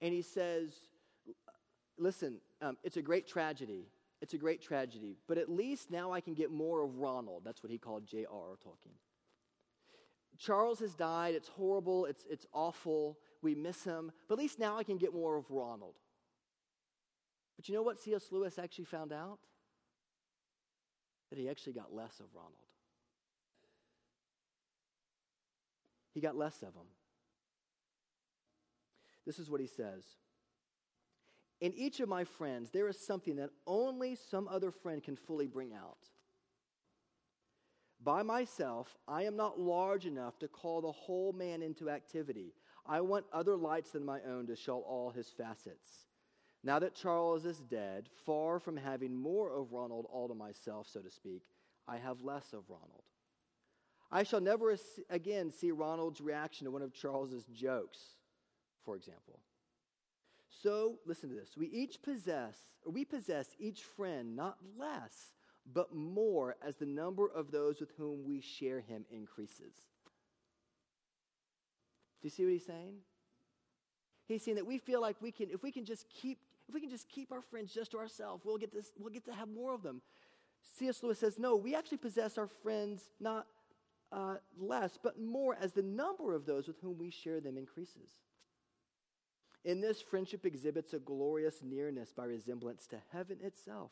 And 0.00 0.12
he 0.12 0.22
says, 0.22 0.72
Listen, 1.96 2.38
um, 2.60 2.76
it's 2.82 2.96
a 2.96 3.02
great 3.02 3.28
tragedy. 3.28 3.86
It's 4.20 4.34
a 4.34 4.38
great 4.38 4.60
tragedy. 4.60 5.16
But 5.28 5.38
at 5.38 5.48
least 5.48 5.90
now 5.92 6.12
I 6.12 6.20
can 6.20 6.34
get 6.34 6.50
more 6.50 6.82
of 6.82 6.96
Ronald. 6.98 7.42
That's 7.44 7.62
what 7.62 7.70
he 7.70 7.78
called 7.78 8.06
J.R.R. 8.06 8.56
Tolkien. 8.56 8.96
Charles 10.38 10.80
has 10.80 10.94
died. 10.94 11.34
It's 11.34 11.48
horrible. 11.48 12.06
It's, 12.06 12.24
it's 12.28 12.46
awful. 12.52 13.18
We 13.42 13.54
miss 13.54 13.84
him. 13.84 14.12
But 14.28 14.34
at 14.34 14.38
least 14.40 14.58
now 14.58 14.78
I 14.78 14.82
can 14.82 14.96
get 14.96 15.12
more 15.14 15.36
of 15.36 15.50
Ronald. 15.50 15.94
But 17.56 17.68
you 17.68 17.74
know 17.74 17.82
what 17.82 18.00
C.S. 18.00 18.26
Lewis 18.30 18.58
actually 18.58 18.86
found 18.86 19.12
out? 19.12 19.38
That 21.30 21.38
he 21.38 21.48
actually 21.48 21.74
got 21.74 21.94
less 21.94 22.20
of 22.20 22.26
Ronald. 22.34 22.54
he 26.14 26.20
got 26.20 26.36
less 26.36 26.62
of 26.62 26.68
him. 26.74 26.86
This 29.26 29.38
is 29.38 29.50
what 29.50 29.60
he 29.60 29.66
says 29.66 30.04
In 31.60 31.74
each 31.74 32.00
of 32.00 32.08
my 32.08 32.24
friends, 32.24 32.70
there 32.70 32.88
is 32.88 32.98
something 32.98 33.36
that 33.36 33.50
only 33.66 34.14
some 34.14 34.48
other 34.48 34.70
friend 34.70 35.02
can 35.02 35.16
fully 35.16 35.46
bring 35.46 35.74
out. 35.74 35.98
By 38.04 38.22
myself, 38.22 38.98
I 39.08 39.22
am 39.22 39.34
not 39.34 39.58
large 39.58 40.04
enough 40.04 40.38
to 40.40 40.48
call 40.48 40.82
the 40.82 40.92
whole 40.92 41.32
man 41.32 41.62
into 41.62 41.88
activity. 41.88 42.52
I 42.86 43.00
want 43.00 43.24
other 43.32 43.56
lights 43.56 43.92
than 43.92 44.04
my 44.04 44.20
own 44.28 44.46
to 44.48 44.56
show 44.56 44.80
all 44.80 45.10
his 45.10 45.30
facets. 45.30 45.88
Now 46.62 46.78
that 46.78 46.94
Charles 46.94 47.46
is 47.46 47.60
dead, 47.60 48.08
far 48.26 48.60
from 48.60 48.76
having 48.76 49.14
more 49.14 49.50
of 49.50 49.72
Ronald 49.72 50.06
all 50.12 50.28
to 50.28 50.34
myself, 50.34 50.86
so 50.86 51.00
to 51.00 51.10
speak, 51.10 51.44
I 51.88 51.96
have 51.96 52.22
less 52.22 52.52
of 52.52 52.68
Ronald. 52.68 53.04
I 54.12 54.22
shall 54.22 54.40
never 54.40 54.76
again 55.08 55.50
see 55.50 55.70
Ronald's 55.70 56.20
reaction 56.20 56.66
to 56.66 56.70
one 56.70 56.82
of 56.82 56.92
Charles's 56.92 57.46
jokes, 57.46 57.98
for 58.84 58.96
example. 58.96 59.40
So, 60.48 60.98
listen 61.04 61.30
to 61.30 61.34
this. 61.34 61.56
We 61.56 61.66
each 61.66 62.00
possess, 62.02 62.56
or 62.84 62.92
we 62.92 63.04
possess 63.04 63.48
each 63.58 63.82
friend 63.82 64.36
not 64.36 64.58
less, 64.78 65.33
but 65.72 65.94
more 65.94 66.56
as 66.62 66.76
the 66.76 66.86
number 66.86 67.26
of 67.26 67.50
those 67.50 67.80
with 67.80 67.90
whom 67.96 68.24
we 68.24 68.40
share 68.40 68.80
him 68.80 69.04
increases. 69.10 69.74
Do 72.20 72.26
you 72.26 72.30
see 72.30 72.44
what 72.44 72.52
he's 72.52 72.66
saying? 72.66 72.94
He's 74.26 74.42
saying 74.42 74.56
that 74.56 74.66
we 74.66 74.78
feel 74.78 75.00
like 75.00 75.16
we 75.20 75.30
can, 75.30 75.50
if 75.50 75.62
we 75.62 75.70
can 75.70 75.84
just 75.84 76.06
keep, 76.08 76.38
if 76.68 76.74
we 76.74 76.80
can 76.80 76.90
just 76.90 77.08
keep 77.08 77.32
our 77.32 77.42
friends 77.42 77.72
just 77.72 77.90
to 77.90 77.98
ourselves, 77.98 78.44
we'll 78.44 78.58
get 78.58 78.72
this, 78.72 78.92
we'll 78.98 79.12
get 79.12 79.24
to 79.26 79.34
have 79.34 79.48
more 79.48 79.74
of 79.74 79.82
them. 79.82 80.00
C.S. 80.78 81.02
Lewis 81.02 81.18
says, 81.18 81.38
no, 81.38 81.56
we 81.56 81.74
actually 81.74 81.98
possess 81.98 82.38
our 82.38 82.48
friends 82.62 83.10
not 83.20 83.46
uh, 84.10 84.36
less, 84.58 84.98
but 85.02 85.20
more 85.20 85.56
as 85.60 85.72
the 85.72 85.82
number 85.82 86.34
of 86.34 86.46
those 86.46 86.66
with 86.66 86.80
whom 86.80 86.98
we 86.98 87.10
share 87.10 87.40
them 87.40 87.58
increases. 87.58 88.10
In 89.64 89.80
this, 89.80 90.00
friendship 90.00 90.44
exhibits 90.44 90.92
a 90.92 90.98
glorious 90.98 91.56
nearness 91.62 92.12
by 92.12 92.24
resemblance 92.24 92.86
to 92.88 92.96
heaven 93.12 93.38
itself. 93.42 93.90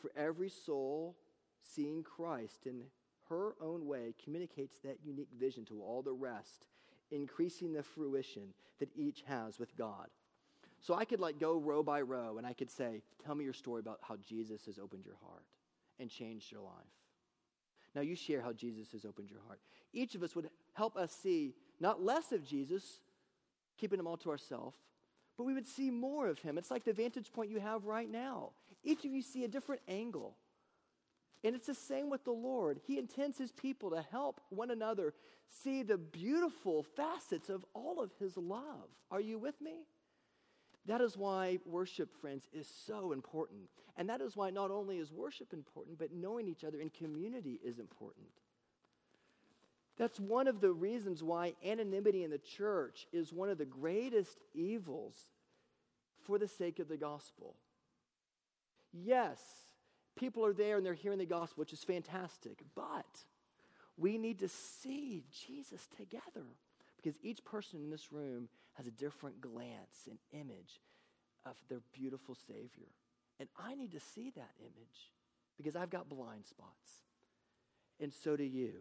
For 0.00 0.10
every 0.16 0.48
soul 0.48 1.16
seeing 1.62 2.02
Christ 2.02 2.66
in 2.66 2.84
her 3.28 3.54
own 3.60 3.86
way 3.86 4.14
communicates 4.22 4.78
that 4.80 4.98
unique 5.04 5.32
vision 5.38 5.64
to 5.66 5.82
all 5.82 6.02
the 6.02 6.12
rest, 6.12 6.66
increasing 7.10 7.72
the 7.72 7.82
fruition 7.82 8.54
that 8.78 8.90
each 8.96 9.22
has 9.26 9.58
with 9.58 9.76
God. 9.76 10.08
So 10.80 10.94
I 10.94 11.04
could 11.04 11.20
like 11.20 11.40
go 11.40 11.56
row 11.56 11.82
by 11.82 12.00
row 12.00 12.38
and 12.38 12.46
I 12.46 12.52
could 12.52 12.70
say, 12.70 13.02
Tell 13.24 13.34
me 13.34 13.44
your 13.44 13.52
story 13.52 13.80
about 13.80 13.98
how 14.02 14.16
Jesus 14.16 14.64
has 14.66 14.78
opened 14.78 15.04
your 15.04 15.16
heart 15.26 15.44
and 15.98 16.08
changed 16.08 16.52
your 16.52 16.62
life. 16.62 16.72
Now 17.94 18.02
you 18.02 18.14
share 18.14 18.40
how 18.40 18.52
Jesus 18.52 18.92
has 18.92 19.04
opened 19.04 19.30
your 19.30 19.40
heart. 19.46 19.60
Each 19.92 20.14
of 20.14 20.22
us 20.22 20.36
would 20.36 20.50
help 20.74 20.96
us 20.96 21.10
see 21.12 21.54
not 21.80 22.02
less 22.02 22.32
of 22.32 22.44
Jesus, 22.44 23.00
keeping 23.78 23.98
him 23.98 24.06
all 24.06 24.16
to 24.18 24.30
ourselves, 24.30 24.76
but 25.36 25.44
we 25.44 25.54
would 25.54 25.66
see 25.66 25.90
more 25.90 26.28
of 26.28 26.38
him. 26.40 26.58
It's 26.58 26.70
like 26.70 26.84
the 26.84 26.92
vantage 26.92 27.32
point 27.32 27.50
you 27.50 27.60
have 27.60 27.84
right 27.84 28.10
now. 28.10 28.50
Each 28.88 29.04
of 29.04 29.12
you 29.12 29.20
see 29.20 29.44
a 29.44 29.48
different 29.48 29.82
angle. 29.86 30.34
And 31.44 31.54
it's 31.54 31.66
the 31.66 31.74
same 31.74 32.08
with 32.08 32.24
the 32.24 32.30
Lord. 32.30 32.80
He 32.86 32.98
intends 32.98 33.36
his 33.36 33.52
people 33.52 33.90
to 33.90 34.00
help 34.10 34.40
one 34.48 34.70
another 34.70 35.12
see 35.50 35.82
the 35.82 35.98
beautiful 35.98 36.82
facets 36.82 37.50
of 37.50 37.66
all 37.74 38.00
of 38.00 38.12
his 38.18 38.38
love. 38.38 38.88
Are 39.10 39.20
you 39.20 39.38
with 39.38 39.60
me? 39.60 39.84
That 40.86 41.02
is 41.02 41.18
why 41.18 41.58
worship, 41.66 42.18
friends, 42.18 42.48
is 42.50 42.66
so 42.86 43.12
important. 43.12 43.68
And 43.98 44.08
that 44.08 44.22
is 44.22 44.36
why 44.36 44.48
not 44.48 44.70
only 44.70 44.96
is 44.96 45.12
worship 45.12 45.52
important, 45.52 45.98
but 45.98 46.14
knowing 46.14 46.48
each 46.48 46.64
other 46.64 46.80
in 46.80 46.88
community 46.88 47.60
is 47.62 47.78
important. 47.78 48.28
That's 49.98 50.18
one 50.18 50.48
of 50.48 50.62
the 50.62 50.72
reasons 50.72 51.22
why 51.22 51.52
anonymity 51.62 52.24
in 52.24 52.30
the 52.30 52.38
church 52.38 53.06
is 53.12 53.34
one 53.34 53.50
of 53.50 53.58
the 53.58 53.66
greatest 53.66 54.38
evils 54.54 55.14
for 56.24 56.38
the 56.38 56.48
sake 56.48 56.78
of 56.78 56.88
the 56.88 56.96
gospel. 56.96 57.56
Yes, 58.92 59.40
people 60.16 60.44
are 60.44 60.52
there 60.52 60.76
and 60.76 60.86
they're 60.86 60.94
hearing 60.94 61.18
the 61.18 61.26
gospel, 61.26 61.60
which 61.60 61.72
is 61.72 61.84
fantastic, 61.84 62.62
but 62.74 63.24
we 63.96 64.18
need 64.18 64.38
to 64.40 64.48
see 64.48 65.24
Jesus 65.30 65.86
together. 65.96 66.46
Because 66.96 67.18
each 67.22 67.44
person 67.44 67.80
in 67.80 67.90
this 67.90 68.12
room 68.12 68.48
has 68.74 68.86
a 68.86 68.90
different 68.90 69.40
glance 69.40 70.08
and 70.08 70.18
image 70.32 70.80
of 71.46 71.56
their 71.68 71.80
beautiful 71.92 72.34
Savior. 72.34 72.88
And 73.38 73.48
I 73.56 73.74
need 73.74 73.92
to 73.92 74.00
see 74.00 74.30
that 74.30 74.50
image 74.60 75.12
because 75.56 75.76
I've 75.76 75.90
got 75.90 76.08
blind 76.08 76.44
spots. 76.44 77.02
And 78.00 78.12
so 78.12 78.36
do 78.36 78.44
you. 78.44 78.72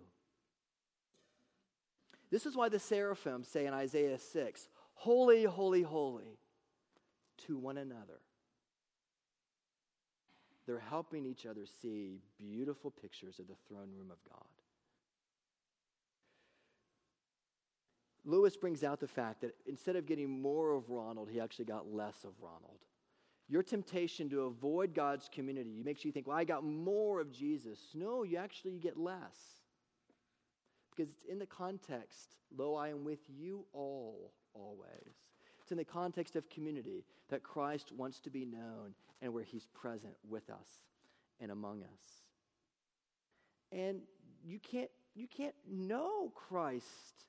This 2.30 2.46
is 2.46 2.56
why 2.56 2.70
the 2.70 2.80
seraphim 2.80 3.43
say 3.43 3.65
in 3.65 3.74
Isaiah 3.74 4.20
6 4.20 4.67
Holy, 4.96 5.43
holy, 5.43 5.84
holy 5.84 6.39
to 7.46 7.58
one 7.58 7.78
another. 7.78 8.20
They're 10.67 10.84
helping 10.89 11.25
each 11.25 11.45
other 11.45 11.65
see 11.82 12.19
beautiful 12.38 12.91
pictures 12.91 13.39
of 13.39 13.47
the 13.47 13.56
throne 13.67 13.89
room 13.97 14.12
of 14.12 14.17
God. 14.30 14.47
Lewis 18.25 18.58
brings 18.58 18.84
out 18.84 18.99
the 18.99 19.08
fact 19.08 19.39
that 19.41 19.56
instead 19.65 19.95
of 19.95 20.06
getting 20.06 20.41
more 20.41 20.73
of 20.73 20.89
Ronald, 20.89 21.30
he 21.32 21.39
actually 21.39 21.65
got 21.65 21.88
less 21.88 22.25
of 22.25 22.34
Ronald. 22.41 22.80
Your 23.47 23.63
temptation 23.63 24.30
to 24.32 24.41
avoid 24.41 24.93
God's 24.93 25.30
community 25.34 25.82
makes 25.82 26.03
you 26.03 26.12
think, 26.12 26.27
well, 26.27 26.36
I 26.36 26.43
got 26.43 26.65
more 26.65 27.21
of 27.21 27.32
Jesus. 27.32 27.80
No, 27.93 28.23
you 28.23 28.36
actually 28.36 28.77
get 28.80 28.97
less. 28.97 29.62
Because 30.91 31.13
it's 31.13 31.23
in 31.23 31.39
the 31.39 31.45
context, 31.45 32.36
lo, 32.58 32.75
I 32.75 32.89
am 32.89 33.06
with 33.06 33.19
you 33.30 33.65
all, 33.71 34.34
always. 34.53 35.15
It's 35.67 35.73
in 35.73 35.77
the 35.77 35.84
context 35.84 36.38
of 36.38 36.49
community 36.49 37.03
that 37.27 37.43
Christ 37.43 37.91
wants 37.91 38.21
to 38.21 38.30
be 38.30 38.45
known 38.45 38.93
and 39.21 39.34
where 39.34 39.43
he's 39.43 39.65
present 39.73 40.13
with 40.25 40.49
us 40.49 40.69
and 41.41 41.51
among 41.51 41.84
us. 41.84 42.21
And 43.73 43.99
you 44.45 44.60
can't, 44.60 44.89
you 45.13 45.27
can't 45.27 45.56
know 45.69 46.32
Christ 46.34 47.25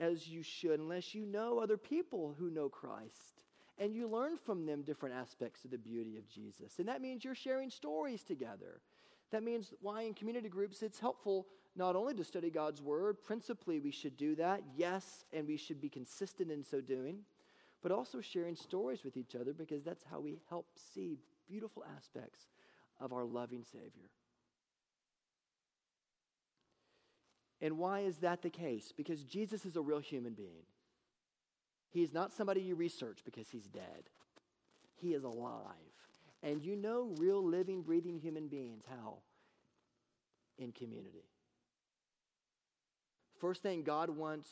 as 0.00 0.26
you 0.26 0.42
should 0.42 0.80
unless 0.80 1.14
you 1.14 1.26
know 1.26 1.58
other 1.58 1.76
people 1.76 2.34
who 2.38 2.48
know 2.48 2.70
Christ 2.70 3.44
and 3.76 3.94
you 3.94 4.08
learn 4.08 4.38
from 4.38 4.64
them 4.64 4.80
different 4.80 5.14
aspects 5.14 5.66
of 5.66 5.70
the 5.70 5.76
beauty 5.76 6.16
of 6.16 6.26
Jesus. 6.26 6.78
And 6.78 6.88
that 6.88 7.02
means 7.02 7.26
you're 7.26 7.34
sharing 7.34 7.68
stories 7.68 8.22
together. 8.22 8.80
That 9.32 9.42
means 9.42 9.74
why 9.82 10.04
in 10.04 10.14
community 10.14 10.48
groups 10.48 10.82
it's 10.82 10.98
helpful 10.98 11.46
not 11.76 11.94
only 11.94 12.14
to 12.14 12.24
study 12.24 12.48
God's 12.48 12.80
word, 12.80 13.22
principally 13.22 13.80
we 13.80 13.90
should 13.90 14.16
do 14.16 14.34
that, 14.36 14.62
yes, 14.74 15.26
and 15.30 15.46
we 15.46 15.58
should 15.58 15.80
be 15.82 15.90
consistent 15.90 16.50
in 16.50 16.64
so 16.64 16.80
doing, 16.80 17.18
but 17.82 17.92
also 17.92 18.20
sharing 18.20 18.56
stories 18.56 19.04
with 19.04 19.16
each 19.16 19.34
other 19.34 19.52
because 19.52 19.82
that's 19.82 20.04
how 20.10 20.20
we 20.20 20.38
help 20.48 20.66
see 20.94 21.18
beautiful 21.48 21.84
aspects 21.96 22.46
of 23.00 23.12
our 23.12 23.24
loving 23.24 23.64
Savior. 23.64 24.10
And 27.60 27.78
why 27.78 28.00
is 28.00 28.18
that 28.18 28.42
the 28.42 28.50
case? 28.50 28.92
Because 28.96 29.22
Jesus 29.24 29.64
is 29.64 29.76
a 29.76 29.82
real 29.82 30.00
human 30.00 30.32
being. 30.32 30.66
He 31.90 32.02
is 32.02 32.12
not 32.12 32.32
somebody 32.32 32.60
you 32.60 32.74
research 32.74 33.20
because 33.24 33.50
he's 33.50 33.66
dead. 33.66 34.10
He 34.96 35.14
is 35.14 35.24
alive. 35.24 35.62
And 36.42 36.62
you 36.62 36.74
know 36.74 37.14
real 37.18 37.44
living, 37.44 37.82
breathing 37.82 38.18
human 38.18 38.48
beings 38.48 38.84
how? 38.88 39.18
In 40.58 40.72
community. 40.72 41.24
First 43.38 43.62
thing 43.62 43.82
God 43.82 44.10
wants 44.10 44.48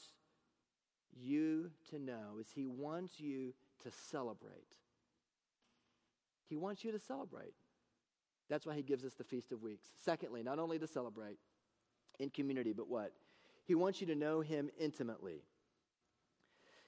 you 1.18 1.70
to 1.90 1.98
know 1.98 2.38
is 2.40 2.48
He 2.54 2.66
wants 2.66 3.20
you 3.20 3.54
to 3.82 3.90
celebrate. 3.90 4.76
He 6.48 6.56
wants 6.56 6.84
you 6.84 6.92
to 6.92 6.98
celebrate. 6.98 7.54
That's 8.48 8.66
why 8.66 8.74
He 8.74 8.82
gives 8.82 9.04
us 9.04 9.14
the 9.14 9.24
Feast 9.24 9.52
of 9.52 9.62
Weeks. 9.62 9.88
Secondly, 10.04 10.42
not 10.42 10.58
only 10.58 10.78
to 10.78 10.86
celebrate 10.86 11.38
in 12.18 12.30
community, 12.30 12.72
but 12.72 12.88
what? 12.88 13.12
He 13.66 13.74
wants 13.74 14.00
you 14.00 14.06
to 14.08 14.14
know 14.14 14.40
Him 14.40 14.70
intimately. 14.78 15.44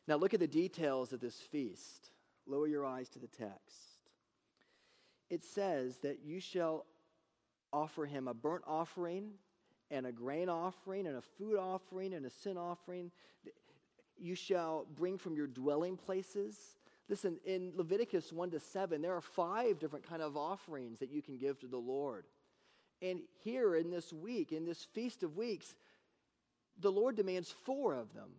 Now, 0.09 0.17
look 0.17 0.35
at 0.35 0.41
the 0.41 0.49
details 0.49 1.13
of 1.13 1.21
this 1.21 1.37
feast. 1.37 2.11
Lower 2.47 2.67
your 2.67 2.85
eyes 2.85 3.09
to 3.11 3.21
the 3.21 3.29
text 3.29 3.93
it 5.33 5.43
says 5.43 5.97
that 6.03 6.19
you 6.23 6.41
shall 6.41 6.85
offer 7.73 8.05
him 8.05 8.29
a 8.29 8.35
burnt 8.35 8.65
offering 8.67 9.31
and 9.91 10.05
a 10.05 10.13
grain 10.13 10.51
offering 10.51 11.07
and 11.07 11.17
a 11.17 11.23
food 11.23 11.57
offering 11.57 12.13
and 12.13 12.27
a 12.27 12.31
sin 12.31 12.59
offering. 12.59 13.11
You 14.19 14.35
shall 14.35 14.87
bring 14.95 15.19
from 15.19 15.35
your 15.35 15.47
dwelling 15.47 15.97
places. 15.97 16.57
Listen, 17.09 17.39
in 17.45 17.73
Leviticus 17.75 18.33
1 18.33 18.51
to 18.53 18.61
7, 18.61 19.03
there 19.03 19.15
are 19.15 19.21
five 19.21 19.79
different 19.79 20.09
kind 20.09 20.23
of 20.23 20.37
offerings 20.37 21.01
that 21.01 21.11
you 21.11 21.23
can 21.23 21.37
give 21.37 21.59
to 21.61 21.67
the 21.67 21.79
Lord. 21.79 22.27
And 23.01 23.21
here 23.43 23.75
in 23.75 23.91
this 23.91 24.13
week, 24.13 24.53
in 24.53 24.65
this 24.65 24.85
Feast 24.85 25.23
of 25.23 25.37
Weeks, 25.37 25.75
the 26.79 26.93
Lord 26.93 27.17
demands 27.17 27.51
four 27.51 27.95
of 27.95 28.15
them. 28.15 28.31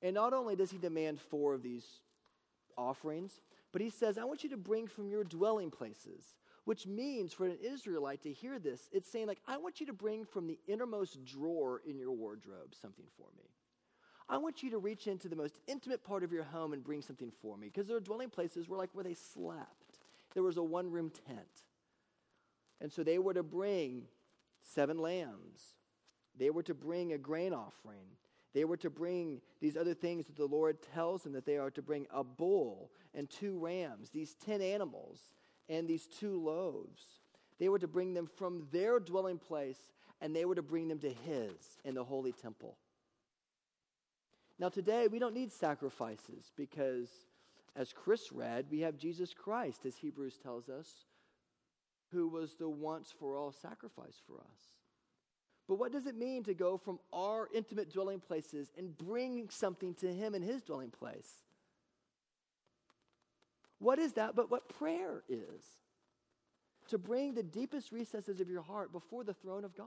And 0.00 0.14
not 0.14 0.32
only 0.32 0.54
does 0.54 0.70
he 0.70 0.78
demand 0.78 1.20
four 1.20 1.54
of 1.54 1.62
these 1.62 1.84
offerings, 2.76 3.40
but 3.72 3.82
he 3.82 3.90
says, 3.90 4.16
I 4.16 4.24
want 4.24 4.44
you 4.44 4.50
to 4.50 4.56
bring 4.56 4.86
from 4.86 5.08
your 5.08 5.24
dwelling 5.24 5.70
places, 5.70 6.36
which 6.64 6.86
means 6.86 7.32
for 7.32 7.46
an 7.46 7.58
Israelite 7.62 8.22
to 8.22 8.32
hear 8.32 8.58
this, 8.58 8.88
it's 8.92 9.10
saying, 9.10 9.26
like, 9.26 9.40
I 9.46 9.56
want 9.56 9.80
you 9.80 9.86
to 9.86 9.92
bring 9.92 10.24
from 10.24 10.46
the 10.46 10.58
innermost 10.68 11.24
drawer 11.24 11.82
in 11.84 11.98
your 11.98 12.12
wardrobe 12.12 12.74
something 12.80 13.06
for 13.16 13.26
me. 13.36 13.50
I 14.28 14.36
want 14.36 14.62
you 14.62 14.70
to 14.70 14.78
reach 14.78 15.06
into 15.06 15.28
the 15.28 15.36
most 15.36 15.58
intimate 15.66 16.04
part 16.04 16.22
of 16.22 16.32
your 16.32 16.44
home 16.44 16.72
and 16.72 16.84
bring 16.84 17.00
something 17.00 17.32
for 17.40 17.56
me. 17.56 17.68
Because 17.68 17.88
their 17.88 18.00
dwelling 18.00 18.28
places 18.28 18.68
were 18.68 18.76
like 18.76 18.90
where 18.92 19.04
they 19.04 19.14
slept. 19.14 20.00
There 20.34 20.42
was 20.42 20.58
a 20.58 20.62
one 20.62 20.90
room 20.90 21.10
tent. 21.26 21.38
And 22.80 22.92
so 22.92 23.02
they 23.02 23.18
were 23.18 23.34
to 23.34 23.42
bring 23.42 24.02
seven 24.60 24.98
lambs. 24.98 25.74
They 26.36 26.50
were 26.50 26.62
to 26.64 26.74
bring 26.74 27.12
a 27.12 27.18
grain 27.18 27.52
offering. 27.52 28.06
They 28.54 28.64
were 28.64 28.76
to 28.78 28.90
bring 28.90 29.40
these 29.60 29.76
other 29.76 29.94
things 29.94 30.26
that 30.26 30.36
the 30.36 30.46
Lord 30.46 30.78
tells 30.94 31.22
them 31.22 31.32
that 31.32 31.46
they 31.46 31.58
are 31.58 31.70
to 31.70 31.82
bring 31.82 32.06
a 32.12 32.22
bull 32.22 32.90
and 33.14 33.28
two 33.28 33.58
rams, 33.58 34.10
these 34.10 34.34
10 34.44 34.60
animals, 34.60 35.32
and 35.68 35.88
these 35.88 36.06
two 36.06 36.40
loaves. 36.42 37.02
They 37.58 37.68
were 37.68 37.78
to 37.78 37.88
bring 37.88 38.14
them 38.14 38.28
from 38.36 38.66
their 38.70 39.00
dwelling 39.00 39.38
place 39.38 39.92
and 40.20 40.34
they 40.34 40.44
were 40.44 40.54
to 40.54 40.62
bring 40.62 40.88
them 40.88 40.98
to 41.00 41.10
His 41.10 41.78
in 41.84 41.94
the 41.94 42.04
holy 42.04 42.32
temple. 42.32 42.76
Now, 44.58 44.68
today, 44.68 45.06
we 45.06 45.18
don't 45.18 45.34
need 45.34 45.52
sacrifices 45.52 46.50
because, 46.56 47.08
as 47.76 47.92
Chris 47.92 48.32
read, 48.32 48.66
we 48.70 48.80
have 48.80 48.96
Jesus 48.96 49.32
Christ, 49.32 49.86
as 49.86 49.96
Hebrews 49.96 50.38
tells 50.42 50.68
us, 50.68 50.88
who 52.10 52.28
was 52.28 52.56
the 52.56 52.68
once 52.68 53.14
for 53.16 53.36
all 53.36 53.52
sacrifice 53.52 54.20
for 54.26 54.38
us. 54.38 54.60
But 55.68 55.78
what 55.78 55.92
does 55.92 56.06
it 56.06 56.16
mean 56.16 56.42
to 56.44 56.54
go 56.54 56.78
from 56.78 56.98
our 57.12 57.48
intimate 57.54 57.92
dwelling 57.92 58.20
places 58.20 58.72
and 58.76 58.96
bring 58.96 59.50
something 59.50 59.94
to 59.96 60.12
Him 60.12 60.34
in 60.34 60.42
His 60.42 60.62
dwelling 60.62 60.90
place? 60.90 61.28
What 63.78 63.98
is 63.98 64.14
that 64.14 64.34
but 64.34 64.50
what 64.50 64.68
prayer 64.68 65.22
is? 65.28 65.62
To 66.88 66.98
bring 66.98 67.34
the 67.34 67.42
deepest 67.42 67.92
recesses 67.92 68.40
of 68.40 68.48
your 68.48 68.62
heart 68.62 68.92
before 68.92 69.22
the 69.22 69.34
throne 69.34 69.64
of 69.64 69.76
God. 69.76 69.86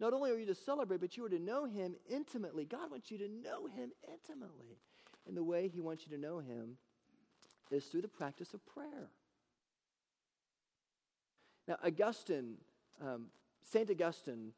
Not 0.00 0.12
only 0.12 0.30
are 0.30 0.38
you 0.38 0.46
to 0.46 0.54
celebrate, 0.54 1.00
but 1.00 1.16
you 1.16 1.24
are 1.24 1.30
to 1.30 1.38
know 1.38 1.64
Him 1.64 1.96
intimately. 2.08 2.64
God 2.64 2.90
wants 2.90 3.10
you 3.10 3.18
to 3.18 3.28
know 3.28 3.66
Him 3.66 3.90
intimately. 4.06 4.78
And 5.26 5.36
the 5.36 5.44
way 5.44 5.68
He 5.68 5.80
wants 5.80 6.04
you 6.06 6.16
to 6.16 6.22
know 6.22 6.38
Him 6.38 6.76
is 7.70 7.84
through 7.84 8.02
the 8.02 8.08
practice 8.08 8.54
of 8.54 8.64
prayer. 8.64 9.10
Now, 11.66 11.76
Augustine 11.84 12.56
um, 13.00 13.26
St. 13.62 13.90
Augustine 13.90 14.52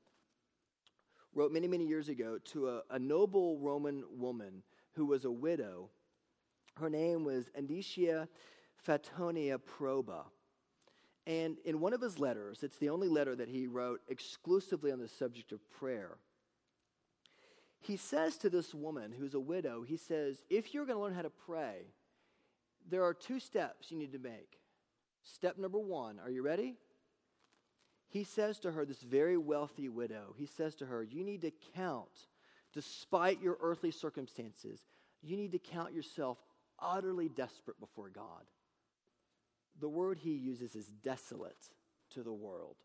wrote 1.35 1.53
many, 1.53 1.67
many 1.67 1.85
years 1.85 2.09
ago 2.09 2.39
to 2.53 2.69
a, 2.69 2.83
a, 2.91 2.99
noble 2.99 3.59
Roman 3.59 4.05
woman 4.17 4.63
who 4.95 5.07
was 5.07 5.25
a 5.25 5.31
widow. 5.31 5.91
Her 6.77 6.89
name 6.89 7.25
was 7.25 7.51
Anicia 7.59 8.29
Faltonia 8.87 9.59
Proba. 9.59 10.25
And 11.31 11.59
in 11.65 11.79
one 11.79 11.93
of 11.93 12.01
his 12.01 12.19
letters, 12.19 12.65
it's 12.65 12.79
the 12.79 12.89
only 12.89 13.09
letter 13.09 13.37
that 13.37 13.49
he 13.49 13.69
wrote 13.69 14.01
exclusively 14.09 14.91
on 14.91 14.99
the 14.99 15.07
subject 15.07 15.53
of 15.53 15.71
prayer. 15.71 16.19
He 17.79 17.97
says 17.97 18.37
to 18.39 18.51
this 18.51 18.75
woman 18.75 19.13
who's 19.17 19.35
a 19.35 19.41
widow, 19.41 19.85
he 19.87 19.97
says, 19.97 20.43
if 20.51 20.75
you're 20.75 20.87
going 20.87 20.99
to 20.99 21.03
learn 21.03 21.15
how 21.15 21.23
to 21.23 21.31
pray, 21.31 21.93
there 22.91 23.05
are 23.05 23.15
two 23.15 23.39
steps 23.39 23.93
you 23.93 23.99
need 23.99 24.13
to 24.13 24.19
make. 24.19 24.59
Step 25.23 25.57
number 25.57 25.79
one, 25.79 26.19
are 26.19 26.31
you 26.31 26.43
ready? 26.43 26.77
he 28.11 28.25
says 28.25 28.59
to 28.59 28.73
her, 28.73 28.85
this 28.85 29.03
very 29.03 29.37
wealthy 29.37 29.89
widow, 29.89 30.35
he 30.37 30.45
says 30.45 30.75
to 30.75 30.87
her, 30.87 31.03
You 31.03 31.23
need 31.23 31.43
to 31.43 31.53
count, 31.77 32.27
despite 32.75 33.41
your 33.41 33.57
earthly 33.61 33.93
circumstances, 33.93 34.85
you 35.23 35.37
need 35.37 35.53
to 35.53 35.61
count 35.61 35.95
yourself 35.95 36.39
utterly 36.81 37.29
desperate 37.29 37.79
before 37.79 38.09
God. 38.09 38.45
The 39.81 39.89
word 39.89 40.19
he 40.19 40.33
uses 40.33 40.77
is 40.77 40.87
desolate 41.03 41.71
to 42.11 42.23
the 42.23 42.33
world. 42.33 42.77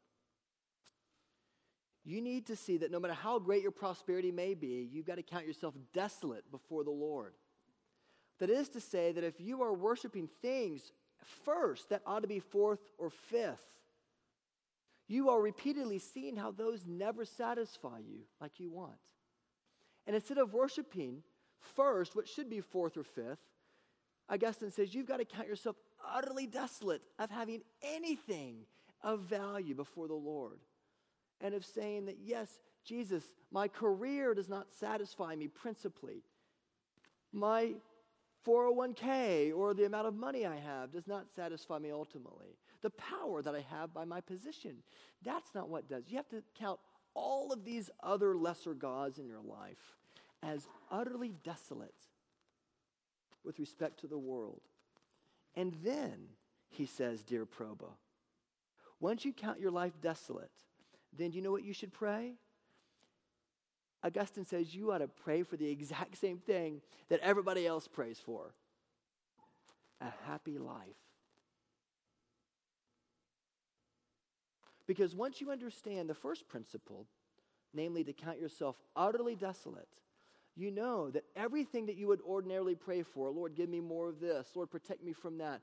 You 2.03 2.21
need 2.21 2.45
to 2.47 2.55
see 2.55 2.77
that 2.77 2.91
no 2.91 2.99
matter 2.99 3.13
how 3.13 3.39
great 3.39 3.63
your 3.63 3.71
prosperity 3.71 4.31
may 4.31 4.53
be, 4.53 4.87
you've 4.91 5.07
got 5.07 5.15
to 5.15 5.23
count 5.23 5.47
yourself 5.47 5.73
desolate 5.93 6.49
before 6.51 6.83
the 6.83 6.91
Lord. 6.91 7.33
That 8.39 8.49
is 8.49 8.69
to 8.69 8.81
say, 8.81 9.11
that 9.11 9.23
if 9.23 9.39
you 9.39 9.63
are 9.63 9.73
worshiping 9.73 10.29
things 10.41 10.91
first, 11.43 11.89
that 11.89 12.01
ought 12.05 12.21
to 12.21 12.27
be 12.27 12.39
fourth 12.39 12.81
or 12.97 13.09
fifth 13.09 13.75
you 15.07 15.29
are 15.29 15.41
repeatedly 15.41 15.99
seeing 15.99 16.35
how 16.35 16.51
those 16.51 16.85
never 16.85 17.25
satisfy 17.25 17.99
you 17.99 18.21
like 18.41 18.59
you 18.59 18.71
want. 18.71 18.97
And 20.07 20.15
instead 20.15 20.37
of 20.37 20.53
worshiping 20.53 21.23
first, 21.75 22.15
what 22.15 22.27
should 22.27 22.49
be 22.49 22.61
fourth 22.61 22.97
or 22.97 23.03
fifth, 23.03 23.39
Augustine 24.29 24.71
says 24.71 24.95
you've 24.95 25.07
got 25.07 25.17
to 25.17 25.25
count 25.25 25.47
yourself 25.47 25.75
utterly 26.13 26.47
desolate 26.47 27.01
of 27.19 27.29
having 27.29 27.61
anything 27.81 28.65
of 29.01 29.21
value 29.21 29.75
before 29.75 30.07
the 30.07 30.13
Lord. 30.13 30.59
And 31.41 31.53
of 31.53 31.65
saying 31.65 32.05
that, 32.05 32.17
yes, 32.23 32.59
Jesus, 32.83 33.23
my 33.51 33.67
career 33.67 34.33
does 34.33 34.49
not 34.49 34.67
satisfy 34.79 35.35
me 35.35 35.47
principally. 35.47 36.23
My 37.33 37.73
401k 38.47 39.55
or 39.55 39.73
the 39.73 39.85
amount 39.85 40.07
of 40.07 40.15
money 40.15 40.45
I 40.45 40.57
have 40.57 40.91
does 40.91 41.07
not 41.07 41.25
satisfy 41.35 41.79
me 41.79 41.91
ultimately 41.91 42.57
the 42.85 42.91
power 42.91 43.41
that 43.41 43.55
I 43.55 43.65
have 43.71 43.95
by 43.95 44.05
my 44.05 44.21
position. 44.21 44.75
That's 45.23 45.55
not 45.55 45.69
what 45.69 45.89
does. 45.89 46.03
You 46.07 46.17
have 46.17 46.29
to 46.29 46.43
count 46.55 46.79
all 47.15 47.51
of 47.51 47.65
these 47.65 47.89
other 48.03 48.35
lesser 48.35 48.75
gods 48.75 49.17
in 49.17 49.27
your 49.27 49.41
life 49.41 49.95
as 50.43 50.67
utterly 50.91 51.33
desolate 51.43 51.95
with 53.43 53.57
respect 53.57 54.01
to 54.01 54.07
the 54.07 54.19
world. 54.19 54.61
And 55.55 55.73
then, 55.83 56.27
he 56.69 56.85
says, 56.85 57.23
dear 57.23 57.45
Proba, 57.45 57.89
once 58.99 59.23
you 59.23 59.33
count 59.33 59.59
your 59.59 59.71
life 59.71 59.93
desolate, 60.01 60.51
then 61.17 61.31
you 61.31 61.41
know 61.41 61.51
what 61.51 61.63
you 61.63 61.73
should 61.73 61.93
pray? 61.93 62.33
Augustine 64.03 64.45
says 64.45 64.75
you 64.75 64.91
ought 64.91 64.99
to 64.99 65.07
pray 65.07 65.43
for 65.43 65.57
the 65.57 65.69
exact 65.69 66.17
same 66.17 66.37
thing 66.37 66.81
that 67.09 67.19
everybody 67.21 67.65
else 67.65 67.87
prays 67.87 68.19
for 68.19 68.53
a 70.01 70.11
happy 70.27 70.57
life. 70.57 70.95
Because 74.87 75.15
once 75.15 75.41
you 75.41 75.49
understand 75.49 76.09
the 76.09 76.13
first 76.13 76.47
principle, 76.47 77.07
namely 77.73 78.03
to 78.03 78.13
count 78.13 78.39
yourself 78.39 78.75
utterly 78.95 79.35
desolate, 79.35 79.87
you 80.55 80.71
know 80.71 81.09
that 81.11 81.25
everything 81.35 81.87
that 81.87 81.97
you 81.97 82.07
would 82.07 82.21
ordinarily 82.21 82.75
pray 82.75 83.03
for, 83.03 83.29
Lord, 83.29 83.55
give 83.55 83.69
me 83.69 83.81
more 83.81 84.07
of 84.07 84.19
this, 84.19 84.47
Lord, 84.55 84.71
protect 84.71 85.03
me 85.03 85.13
from 85.13 85.37
that, 85.39 85.61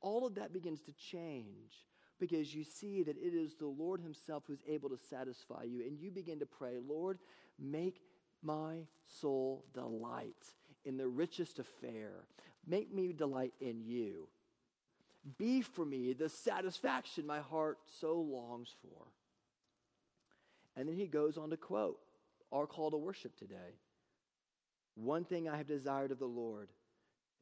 all 0.00 0.26
of 0.26 0.34
that 0.34 0.52
begins 0.52 0.82
to 0.82 0.92
change 0.92 1.86
because 2.20 2.54
you 2.54 2.62
see 2.62 3.02
that 3.02 3.16
it 3.16 3.34
is 3.34 3.54
the 3.54 3.66
Lord 3.66 4.00
Himself 4.00 4.44
who's 4.46 4.62
able 4.68 4.90
to 4.90 4.98
satisfy 5.10 5.64
you. 5.64 5.82
And 5.82 5.98
you 5.98 6.10
begin 6.10 6.38
to 6.40 6.46
pray, 6.46 6.74
Lord, 6.86 7.18
make 7.58 8.00
my 8.42 8.86
soul 9.20 9.64
delight 9.72 10.52
in 10.84 10.96
the 10.96 11.08
richest 11.08 11.58
affair. 11.58 12.10
Make 12.66 12.92
me 12.94 13.12
delight 13.12 13.54
in 13.60 13.82
you. 13.82 14.28
Be 15.38 15.62
for 15.62 15.84
me 15.84 16.12
the 16.12 16.28
satisfaction 16.28 17.26
my 17.26 17.40
heart 17.40 17.78
so 18.00 18.16
longs 18.16 18.74
for. 18.82 19.06
And 20.76 20.88
then 20.88 20.96
he 20.96 21.06
goes 21.06 21.38
on 21.38 21.50
to 21.50 21.56
quote 21.56 21.98
our 22.52 22.66
call 22.66 22.90
to 22.90 22.96
worship 22.96 23.36
today. 23.38 23.78
One 24.94 25.24
thing 25.24 25.48
I 25.48 25.56
have 25.56 25.66
desired 25.66 26.10
of 26.12 26.18
the 26.18 26.26
Lord, 26.26 26.68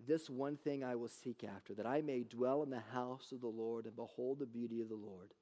this 0.04 0.30
one 0.30 0.56
thing 0.56 0.82
I 0.82 0.96
will 0.96 1.08
seek 1.08 1.44
after, 1.44 1.74
that 1.74 1.86
I 1.86 2.00
may 2.00 2.22
dwell 2.22 2.62
in 2.62 2.70
the 2.70 2.82
house 2.92 3.30
of 3.32 3.40
the 3.40 3.46
Lord 3.46 3.86
and 3.86 3.94
behold 3.94 4.38
the 4.38 4.46
beauty 4.46 4.80
of 4.80 4.88
the 4.88 4.94
Lord, 4.94 5.34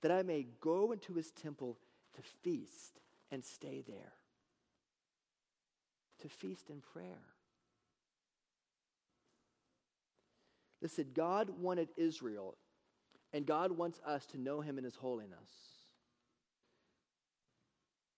that 0.00 0.10
I 0.10 0.22
may 0.22 0.46
go 0.60 0.92
into 0.92 1.14
his 1.14 1.30
temple 1.30 1.78
to 2.14 2.22
feast 2.42 3.00
and 3.30 3.44
stay 3.44 3.84
there, 3.86 4.14
to 6.22 6.28
feast 6.28 6.70
in 6.70 6.80
prayer. 6.80 7.22
Listen, 10.80 11.06
God 11.12 11.50
wanted 11.60 11.88
Israel, 11.96 12.56
and 13.32 13.44
God 13.44 13.72
wants 13.72 14.00
us 14.06 14.24
to 14.26 14.40
know 14.40 14.60
him 14.60 14.78
in 14.78 14.84
his 14.84 14.96
holiness. 14.96 15.50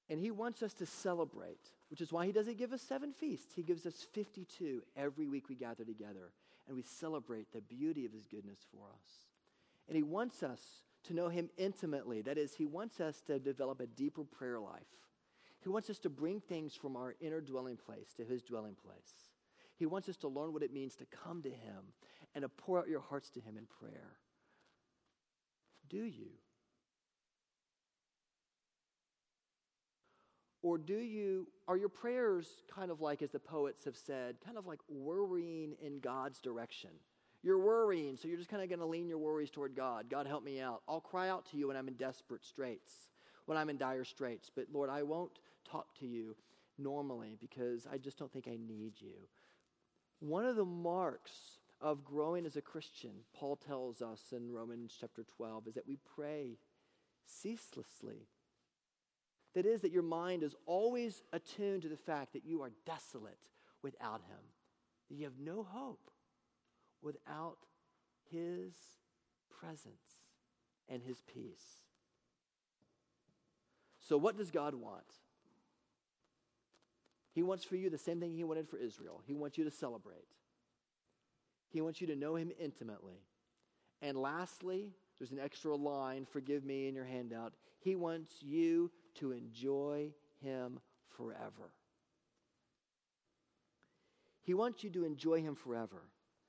And 0.09 0.21
he 0.21 0.31
wants 0.31 0.63
us 0.63 0.75
to 0.75 0.87
celebrate, 0.87 1.71
which 1.91 2.01
is 2.01 2.13
why 2.13 2.25
he 2.25 2.33
doesn't 2.33 2.59
give 2.59 2.73
us 2.73 2.81
seven 2.81 3.13
feasts. 3.13 3.55
He 3.55 3.63
gives 3.63 3.85
us 3.85 4.07
52 4.13 4.83
every 4.97 5.27
week 5.27 5.49
we 5.49 5.57
gather 5.57 5.85
together, 5.85 6.33
and 6.67 6.77
we 6.77 6.83
celebrate 6.83 7.53
the 7.53 7.61
beauty 7.61 8.07
of 8.07 8.13
his 8.13 8.27
goodness 8.27 8.61
for 8.71 8.87
us. 8.95 9.27
And 9.89 9.97
he 9.97 10.03
wants 10.03 10.43
us 10.43 10.61
to 11.05 11.15
know 11.15 11.29
him 11.29 11.51
intimately. 11.57 12.23
That 12.23 12.39
is, 12.39 12.55
he 12.55 12.67
wants 12.67 13.01
us 13.01 13.21
to 13.23 13.39
develop 13.41 13.81
a 13.81 13.87
deeper 13.87 14.23
prayer 14.23 14.61
life. 14.61 14.87
He 15.63 15.69
wants 15.69 15.91
us 15.91 15.99
to 16.01 16.09
bring 16.09 16.41
things 16.41 16.75
from 16.75 16.97
our 16.97 17.15
inner 17.21 17.41
dwelling 17.41 17.77
place 17.77 18.15
to 18.17 18.25
his 18.25 18.43
dwelling 18.43 18.77
place. 18.77 19.31
He 19.77 19.87
wants 19.87 20.09
us 20.09 20.17
to 20.19 20.29
learn 20.29 20.53
what 20.53 20.63
it 20.63 20.73
means 20.73 20.95
to 20.97 21.07
come 21.07 21.43
to 21.43 21.51
him 21.51 21.93
and 22.35 22.43
to 22.43 22.49
pour 22.49 22.79
out 22.79 22.89
your 22.89 23.01
hearts 23.01 23.31
to 23.31 23.41
him 23.41 23.57
in 23.57 23.67
prayer. 23.67 24.17
Do 25.89 26.05
you? 26.05 26.29
Or 30.63 30.77
do 30.77 30.97
you, 30.97 31.47
are 31.67 31.77
your 31.77 31.89
prayers 31.89 32.47
kind 32.75 32.91
of 32.91 33.01
like, 33.01 33.23
as 33.23 33.31
the 33.31 33.39
poets 33.39 33.85
have 33.85 33.97
said, 33.97 34.37
kind 34.45 34.59
of 34.59 34.67
like 34.67 34.81
worrying 34.89 35.75
in 35.81 36.01
God's 36.01 36.39
direction? 36.39 36.91
You're 37.43 37.59
worrying, 37.59 38.17
so 38.17 38.29
you're 38.29 38.37
just 38.37 38.51
kind 38.51 38.63
of 38.63 38.69
going 38.69 38.81
to 38.81 38.87
lean 38.87 39.09
your 39.09 39.19
worries 39.19 39.49
toward 39.49 39.75
God. 39.75 40.11
God, 40.11 40.27
help 40.27 40.45
me 40.45 40.61
out. 40.61 40.83
I'll 40.87 41.01
cry 41.01 41.31
out 41.31 41.47
to 41.51 41.57
you 41.57 41.69
when 41.69 41.77
I'm 41.77 41.89
in 41.89 41.95
desperate 41.95 42.45
straits, 42.45 42.93
when 43.47 43.57
I'm 43.57 43.71
in 43.71 43.79
dire 43.79 44.05
straits. 44.05 44.51
But 44.55 44.67
Lord, 44.71 44.91
I 44.91 45.03
won't 45.03 45.39
talk 45.65 45.99
to 46.01 46.07
you 46.07 46.37
normally 46.79 47.39
because 47.41 47.87
I 47.91 47.97
just 47.97 48.19
don't 48.19 48.31
think 48.31 48.47
I 48.47 48.59
need 48.59 48.95
you. 48.99 49.29
One 50.19 50.45
of 50.45 50.57
the 50.57 50.67
marks 50.67 51.33
of 51.81 52.05
growing 52.05 52.45
as 52.45 52.57
a 52.57 52.63
Christian, 52.63 53.13
Paul 53.35 53.57
tells 53.57 54.03
us 54.03 54.21
in 54.33 54.53
Romans 54.53 54.95
chapter 55.01 55.25
12, 55.25 55.69
is 55.69 55.75
that 55.75 55.89
we 55.89 55.97
pray 56.15 56.59
ceaselessly. 57.25 58.29
That 59.55 59.67
is, 59.67 59.81
that 59.81 59.93
your 59.93 60.03
mind 60.03 60.43
is 60.43 60.55
always 60.67 61.23
attuned 61.33 61.83
to 61.83 61.89
the 61.89 61.97
fact 61.97 62.33
that 62.35 62.45
you 62.45 62.63
are 62.63 62.71
desolate 62.87 63.49
without 63.83 64.21
Him, 64.29 64.39
that 65.09 65.17
you 65.17 65.25
have 65.25 65.41
no 65.41 65.65
hope 65.69 66.11
without 67.03 67.59
His 68.31 68.73
presence 69.51 70.19
and 70.89 71.03
His 71.03 71.21
peace. 71.23 71.83
So, 74.01 74.17
what 74.17 74.37
does 74.37 74.51
God 74.51 74.75
want? 74.75 75.05
He 77.33 77.43
wants 77.43 77.65
for 77.65 77.77
you 77.77 77.91
the 77.91 77.99
same 77.99 78.21
thing 78.21 78.33
He 78.33 78.45
wanted 78.45 78.69
for 78.69 78.77
Israel. 78.77 79.23
He 79.27 79.35
wants 79.35 79.59
you 79.59 79.65
to 79.65 79.71
celebrate, 79.71 80.29
He 81.71 81.81
wants 81.81 82.01
you 82.01 82.07
to 82.09 82.17
know 82.17 82.37
Him 82.37 82.53
intimately. 82.59 83.25
And 84.03 84.17
lastly, 84.17 84.93
there's 85.19 85.31
an 85.31 85.39
extra 85.39 85.75
line, 85.77 86.25
forgive 86.25 86.65
me, 86.65 86.89
in 86.89 86.95
your 86.95 87.05
handout. 87.05 87.53
He 87.81 87.97
wants 87.97 88.43
you 88.43 88.91
to 89.17 89.33
enjoy 89.33 90.13
Him 90.43 90.81
forever. 91.17 91.73
He 94.43 94.55
wants 94.55 94.83
you 94.83 94.91
to 94.91 95.05
enjoy 95.05 95.43
Him 95.43 95.55
forever. 95.55 96.03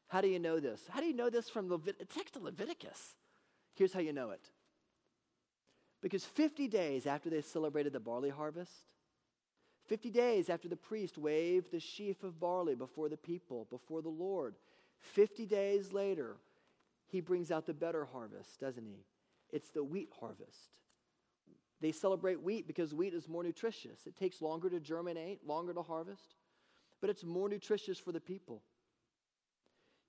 How 0.07 0.21
do 0.21 0.27
you 0.27 0.39
know 0.39 0.59
this? 0.59 0.81
How 0.89 0.99
do 0.99 1.05
you 1.05 1.15
know 1.15 1.29
this 1.29 1.49
from 1.49 1.67
the 1.69 1.93
text 2.13 2.35
of 2.35 2.43
Leviticus? 2.43 3.15
Here's 3.75 3.93
how 3.93 3.99
you 3.99 4.13
know 4.13 4.31
it. 4.31 4.49
Because 6.01 6.25
50 6.25 6.67
days 6.67 7.05
after 7.05 7.29
they 7.29 7.41
celebrated 7.41 7.93
the 7.93 7.99
barley 7.99 8.29
harvest, 8.29 8.71
50 9.85 10.09
days 10.09 10.49
after 10.49 10.67
the 10.67 10.75
priest 10.75 11.17
waved 11.17 11.71
the 11.71 11.79
sheaf 11.79 12.23
of 12.23 12.39
barley 12.39 12.75
before 12.75 13.07
the 13.07 13.17
people, 13.17 13.67
before 13.69 14.01
the 14.01 14.09
Lord, 14.09 14.55
50 14.99 15.45
days 15.45 15.93
later, 15.93 16.37
he 17.07 17.21
brings 17.21 17.51
out 17.51 17.65
the 17.65 17.73
better 17.73 18.05
harvest, 18.05 18.59
doesn't 18.59 18.85
he? 18.85 19.05
It's 19.51 19.69
the 19.69 19.83
wheat 19.83 20.09
harvest. 20.19 20.75
They 21.81 21.91
celebrate 21.91 22.41
wheat 22.41 22.67
because 22.67 22.93
wheat 22.93 23.13
is 23.13 23.27
more 23.27 23.43
nutritious. 23.43 24.05
It 24.05 24.15
takes 24.15 24.41
longer 24.41 24.69
to 24.69 24.79
germinate, 24.79 25.45
longer 25.45 25.73
to 25.73 25.81
harvest, 25.81 26.35
but 27.01 27.09
it's 27.09 27.23
more 27.23 27.49
nutritious 27.49 27.99
for 27.99 28.11
the 28.11 28.19
people. 28.19 28.61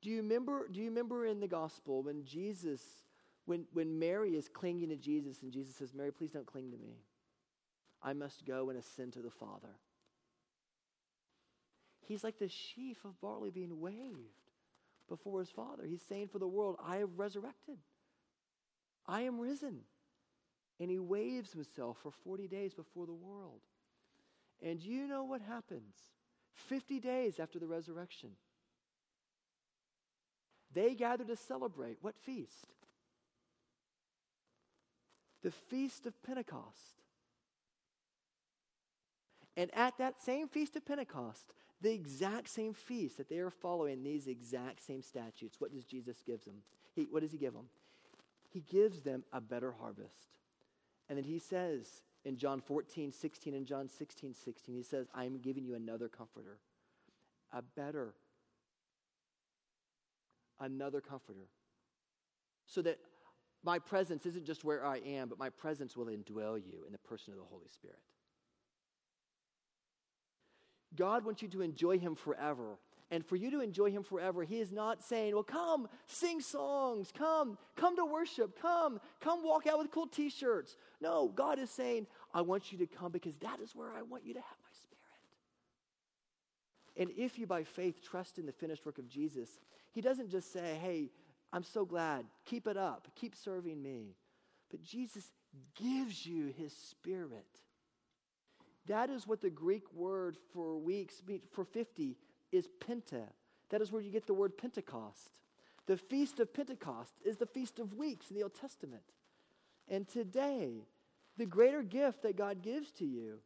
Do 0.03 0.11
you 0.11 0.19
remember, 0.19 0.69
do 0.71 0.81
you 0.81 0.89
remember 0.89 1.25
in 1.25 1.41
the 1.41 1.49
gospel 1.49 2.03
when 2.03 2.25
Jesus, 2.25 2.83
when, 3.47 3.65
when 3.73 3.99
Mary 3.99 4.37
is 4.37 4.49
clinging 4.49 4.91
to 4.91 4.97
Jesus 4.97 5.43
and 5.43 5.51
Jesus 5.51 5.77
says, 5.77 5.95
Mary, 5.95 6.13
please 6.13 6.33
don't 6.33 6.47
cling 6.47 6.71
to 6.73 6.77
me. 6.77 6.99
I 8.03 8.13
must 8.13 8.45
go 8.45 8.69
and 8.69 8.79
ascend 8.79 9.15
to 9.15 9.21
the 9.21 9.31
Father. 9.31 9.77
He's 12.07 12.25
like 12.25 12.39
the 12.39 12.49
sheaf 12.49 13.05
of 13.05 13.21
barley 13.21 13.51
being 13.51 13.81
waved 13.81 14.51
before 15.09 15.39
his 15.39 15.51
Father. 15.51 15.85
He's 15.87 16.03
saying 16.03 16.29
for 16.29 16.41
the 16.41 16.49
world, 16.49 16.77
I 16.85 16.97
have 16.97 17.11
resurrected. 17.17 17.79
I 19.07 19.23
am 19.23 19.39
risen. 19.39 19.83
And 20.83 20.91
he 20.91 20.99
waves 20.99 21.53
himself 21.53 21.99
for 22.03 22.11
40 22.11 22.49
days 22.49 22.75
before 22.75 23.07
the 23.07 23.13
world. 23.13 23.61
And 24.61 24.83
you 24.83 25.07
know 25.07 25.23
what 25.23 25.41
happens? 25.41 25.95
50 26.55 26.99
days 26.99 27.39
after 27.39 27.61
the 27.61 27.69
resurrection, 27.69 28.31
they 30.75 30.97
gather 30.97 31.23
to 31.23 31.37
celebrate 31.37 31.99
what 32.01 32.17
feast? 32.19 32.67
The 35.45 35.53
Feast 35.53 36.05
of 36.05 36.21
Pentecost. 36.25 37.05
And 39.57 39.71
at 39.75 39.97
that 39.99 40.21
same 40.21 40.49
Feast 40.49 40.75
of 40.75 40.85
Pentecost, 40.85 41.53
the 41.81 41.93
exact 41.93 42.49
same 42.49 42.75
feast 42.75 43.19
that 43.19 43.29
they 43.29 43.39
are 43.39 43.51
following, 43.51 44.03
these 44.03 44.27
exact 44.27 44.85
same 44.85 45.03
statutes, 45.03 45.61
what 45.61 45.73
does 45.73 45.85
Jesus 45.85 46.23
give 46.27 46.45
them? 46.45 46.57
He, 46.97 47.07
what 47.09 47.23
does 47.23 47.31
he 47.31 47.39
give 47.39 47.53
them? 47.53 47.67
He 48.51 48.65
gives 48.69 49.03
them 49.03 49.23
a 49.33 49.41
better 49.41 49.71
harvest. 49.81 50.42
And 51.13 51.19
then 51.19 51.31
he 51.31 51.39
says 51.39 52.01
in 52.25 52.39
John 52.39 52.63
14, 52.63 53.13
16, 53.13 53.53
and 53.53 53.67
John 53.67 53.87
16, 53.87 54.33
16, 54.33 54.75
he 54.75 54.83
says, 54.83 55.09
I 55.15 55.27
am 55.27 55.41
giving 55.41 55.63
you 55.63 55.75
another 55.75 56.09
comforter, 56.09 56.57
a 57.53 57.61
better, 57.61 58.15
another 60.59 61.03
comforter. 61.03 61.49
So 62.65 62.81
that 62.81 62.99
my 63.63 63.79
presence 63.79 64.25
isn't 64.25 64.47
just 64.47 64.65
where 64.65 64.87
I 64.87 65.01
am, 65.01 65.29
but 65.29 65.39
my 65.39 65.51
presence 65.51 65.99
will 65.99 66.07
indwell 66.07 66.57
you 66.57 66.85
in 66.87 66.93
the 66.93 66.99
person 66.99 67.35
of 67.35 67.39
the 67.39 67.45
Holy 67.45 67.69
Spirit. 67.71 67.99
God 70.97 71.27
wants 71.27 71.43
you 71.43 71.49
to 71.49 71.61
enjoy 71.61 71.99
Him 71.99 72.15
forever. 72.15 72.79
And 73.13 73.25
for 73.27 73.37
you 73.37 73.51
to 73.51 73.61
enjoy 73.61 73.91
Him 73.91 74.03
forever, 74.03 74.43
He 74.43 74.59
is 74.59 74.73
not 74.73 75.03
saying, 75.03 75.35
Well, 75.35 75.43
come, 75.43 75.87
sing 76.07 76.41
songs, 76.41 77.13
come, 77.17 77.59
come 77.77 77.95
to 77.97 78.07
worship, 78.07 78.59
come, 78.59 78.99
come 79.21 79.45
walk 79.45 79.67
out 79.67 79.79
with 79.79 79.91
cool 79.91 80.07
t 80.07 80.31
shirts. 80.31 80.77
No, 80.99 81.29
God 81.29 81.59
is 81.59 81.69
saying, 81.69 82.07
I 82.33 82.41
want 82.41 82.73
you 82.73 82.79
to 82.79 82.87
come 82.87 83.13
because 83.13 83.37
that 83.39 83.61
is 83.61 83.77
where 83.77 83.91
I 83.93 84.01
want 84.01 84.25
you 84.25 84.33
to 84.33 84.41
have 84.41 84.57
my 84.63 84.71
spirit. 84.73 84.97
And 86.97 87.11
if 87.23 87.39
you 87.39 87.47
by 87.47 87.65
faith 87.65 88.03
trust 88.03 88.39
in 88.39 88.47
the 88.47 88.53
finished 88.53 88.87
work 88.87 88.97
of 88.97 89.07
Jesus, 89.09 89.61
He 89.93 90.01
doesn't 90.01 90.31
just 90.31 90.51
say, 90.51 90.79
Hey, 90.81 91.11
I'm 91.53 91.65
so 91.65 91.85
glad, 91.85 92.25
keep 92.47 92.67
it 92.67 92.79
up, 92.79 93.09
keep 93.15 93.37
serving 93.37 93.83
me. 93.83 94.17
But 94.71 94.83
Jesus 94.83 95.33
gives 95.75 96.25
you 96.25 96.55
His 96.57 96.75
spirit. 96.75 97.45
That 98.87 99.11
is 99.11 99.27
what 99.27 99.43
the 99.43 99.51
Greek 99.51 99.93
word 99.93 100.39
for 100.55 100.79
weeks, 100.79 101.23
for 101.53 101.65
50, 101.65 102.17
is 102.53 102.69
Penta. 102.81 103.25
That 103.71 103.81
is 103.81 103.91
where 103.91 104.03
you 104.03 104.13
get 104.13 104.27
the 104.27 104.35
word 104.35 104.57
Pentecost. 104.57 105.31
The 105.87 105.97
Feast 105.97 106.39
of 106.39 106.55
Pentecost 106.55 107.15
is 107.25 107.39
the 107.39 107.47
Feast 107.47 107.79
of 107.79 107.95
Weeks 107.95 108.31
in 108.31 108.37
the 108.37 108.45
Old 108.45 108.55
Testament. 108.55 109.03
And 109.89 110.07
today, 110.07 110.87
the 111.37 111.47
greater 111.47 111.83
gift 111.83 112.23
that 112.23 112.37
God 112.37 112.63
gives 112.63 112.93
to 112.93 113.05
you 113.05 113.39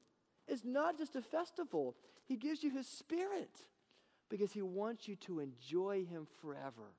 is 0.47 0.65
not 0.65 0.99
just 0.99 1.17
a 1.17 1.23
festival, 1.23 1.97
He 2.27 2.37
gives 2.37 2.63
you 2.63 2.71
His 2.71 2.87
Spirit 2.87 3.63
because 4.29 4.53
He 4.53 4.63
wants 4.63 5.09
you 5.09 5.17
to 5.17 5.41
enjoy 5.41 6.05
Him 6.05 6.27
forever. 6.43 6.93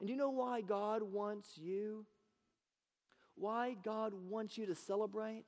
And 0.00 0.08
you 0.08 0.16
know 0.16 0.30
why 0.30 0.62
God 0.62 1.02
wants 1.02 1.56
you? 1.56 2.04
Why 3.36 3.76
God 3.84 4.14
wants 4.28 4.58
you 4.58 4.66
to 4.66 4.74
celebrate? 4.74 5.44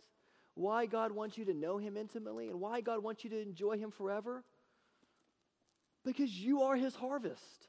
Why 0.54 0.86
God 0.86 1.12
wants 1.12 1.36
you 1.36 1.44
to 1.46 1.54
know 1.54 1.78
Him 1.78 1.96
intimately? 1.96 2.48
And 2.48 2.60
why 2.60 2.80
God 2.80 3.02
wants 3.02 3.24
you 3.24 3.30
to 3.30 3.40
enjoy 3.40 3.76
Him 3.76 3.90
forever? 3.90 4.44
Because 6.04 6.30
you 6.30 6.62
are 6.62 6.76
His 6.76 6.94
harvest. 6.94 7.68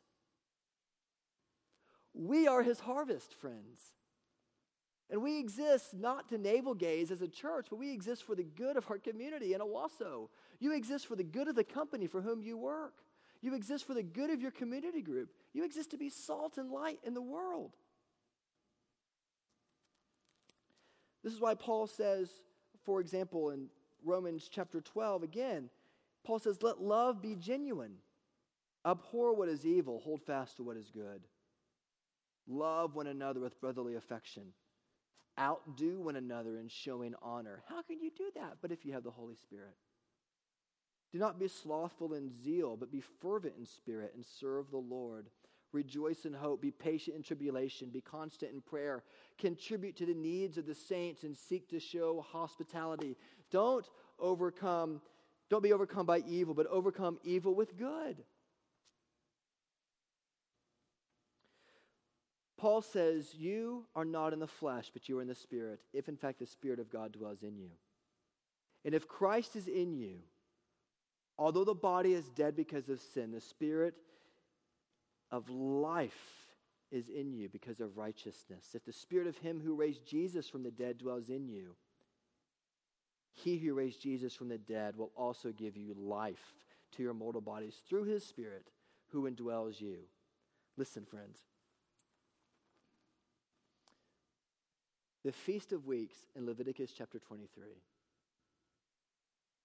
We 2.14 2.48
are 2.48 2.62
His 2.62 2.80
harvest, 2.80 3.34
friends. 3.34 3.82
And 5.10 5.22
we 5.22 5.40
exist 5.40 5.94
not 5.94 6.30
to 6.30 6.38
navel 6.38 6.74
gaze 6.74 7.12
as 7.12 7.22
a 7.22 7.28
church, 7.28 7.68
but 7.70 7.78
we 7.78 7.92
exist 7.92 8.24
for 8.24 8.36
the 8.36 8.44
good 8.44 8.76
of 8.76 8.90
our 8.90 8.98
community 8.98 9.54
in 9.54 9.62
Owasso. 9.62 10.30
You 10.60 10.74
exist 10.74 11.08
for 11.08 11.16
the 11.16 11.24
good 11.24 11.48
of 11.48 11.56
the 11.56 11.64
company 11.64 12.08
for 12.08 12.22
whom 12.22 12.42
you 12.42 12.58
work. 12.58 12.94
You 13.42 13.54
exist 13.54 13.86
for 13.86 13.94
the 13.94 14.02
good 14.02 14.32
of 14.32 14.42
your 14.42 14.52
community 14.52 15.02
group. 15.02 15.30
You 15.54 15.64
exist 15.64 15.92
to 15.92 15.98
be 15.98 16.10
salt 16.10 16.58
and 16.58 16.72
light 16.72 17.00
in 17.04 17.14
the 17.14 17.22
world. 17.22 17.76
This 21.24 21.34
is 21.34 21.40
why 21.40 21.54
Paul 21.54 21.86
says, 21.86 22.30
for 22.86 23.02
example, 23.02 23.52
in 23.52 23.68
Romans 24.04 24.50
chapter 24.52 24.82
12, 24.82 25.24
again, 25.24 25.70
Paul 26.26 26.40
says, 26.40 26.64
Let 26.64 26.82
love 26.82 27.22
be 27.22 27.36
genuine. 27.36 27.96
Abhor 28.86 29.36
what 29.36 29.50
is 29.50 29.66
evil, 29.66 30.00
hold 30.00 30.22
fast 30.22 30.58
to 30.58 30.64
what 30.64 30.78
is 30.78 30.92
good. 30.92 31.22
Love 32.48 32.96
one 32.96 33.08
another 33.08 33.40
with 33.40 33.60
brotherly 33.60 33.96
affection 33.96 34.54
outdo 35.40 36.00
one 36.00 36.16
another 36.16 36.58
in 36.58 36.68
showing 36.68 37.14
honor. 37.22 37.64
How 37.68 37.82
can 37.82 38.00
you 38.00 38.12
do 38.16 38.30
that 38.36 38.58
but 38.62 38.72
if 38.72 38.86
you 38.86 38.94
have 38.94 39.04
the 39.04 39.12
Holy 39.12 39.36
Spirit? 39.36 39.76
Do 41.12 41.20
not 41.20 41.40
be 41.40 41.48
slothful 41.48 42.14
in 42.14 42.32
zeal, 42.32 42.76
but 42.76 42.92
be 42.92 43.02
fervent 43.22 43.56
in 43.58 43.66
spirit 43.66 44.14
and 44.16 44.26
serve 44.26 44.72
the 44.72 44.78
Lord. 44.78 45.28
Rejoice 45.76 46.26
in 46.26 46.32
hope, 46.32 46.62
be 46.62 46.72
patient 46.72 47.18
in 47.18 47.22
tribulation, 47.22 47.90
be 47.90 48.00
constant 48.00 48.54
in 48.54 48.62
prayer, 48.62 49.04
contribute 49.38 49.98
to 49.98 50.06
the 50.06 50.14
needs 50.14 50.58
of 50.58 50.66
the 50.66 50.74
saints, 50.74 51.24
and 51.24 51.36
seek 51.36 51.68
to 51.70 51.82
show 51.82 52.26
hospitality. 52.32 53.18
Don't 53.52 53.86
overcome, 54.18 55.02
don't 55.50 55.62
be 55.62 55.74
overcome 55.74 56.06
by 56.06 56.20
evil, 56.20 56.54
but 56.54 56.66
overcome 56.68 57.20
evil 57.26 57.54
with 57.54 57.78
good. 57.78 58.24
Paul 62.58 62.82
says, 62.82 63.36
You 63.36 63.86
are 63.98 64.06
not 64.06 64.32
in 64.32 64.40
the 64.40 64.48
flesh, 64.48 64.92
but 64.94 65.10
you 65.10 65.20
are 65.20 65.22
in 65.22 65.28
the 65.28 65.36
Spirit, 65.36 65.82
if 65.92 66.08
in 66.08 66.16
fact 66.16 66.40
the 66.40 66.46
Spirit 66.46 66.80
of 66.80 66.90
God 66.90 67.12
dwells 67.12 67.44
in 67.44 67.58
you. 67.58 67.72
And 68.86 68.96
if 68.96 69.10
Christ 69.10 69.58
is 69.58 69.68
in 69.68 69.94
you, 69.94 70.20
although 71.38 71.66
the 71.66 71.76
body 71.76 72.14
is 72.14 72.30
dead 72.30 72.56
because 72.56 72.88
of 72.88 73.02
sin, 73.02 73.32
the 73.32 73.42
Spirit 73.42 73.96
of 75.36 75.50
life 75.50 76.48
is 76.92 77.10
in 77.10 77.34
you 77.34 77.50
because 77.50 77.82
of 77.82 77.98
righteousness. 77.98 78.70
If 78.74 78.86
the 78.86 78.94
Spirit 78.94 79.28
of 79.28 79.38
Him 79.38 79.60
who 79.64 79.76
raised 79.76 80.08
Jesus 80.08 80.48
from 80.48 80.64
the 80.64 80.72
dead 80.72 80.98
dwells 80.98 81.30
in 81.30 81.50
you, 81.50 81.76
He 83.34 83.58
who 83.58 83.74
raised 83.74 84.02
Jesus 84.02 84.34
from 84.34 84.48
the 84.48 84.58
dead 84.58 84.96
will 84.96 85.12
also 85.16 85.52
give 85.52 85.76
you 85.76 85.94
life 85.94 86.54
to 86.94 87.04
your 87.04 87.14
mortal 87.14 87.42
bodies 87.42 87.82
through 87.88 88.06
His 88.06 88.26
Spirit 88.26 88.70
who 89.10 89.30
indwells 89.30 89.82
you. 89.82 89.98
Listen, 90.78 91.04
friends. 91.04 91.40
The 95.26 95.34
Feast 95.34 95.74
of 95.74 95.86
Weeks 95.86 96.16
in 96.36 96.46
Leviticus 96.46 96.92
chapter 96.98 97.20
23 97.20 97.64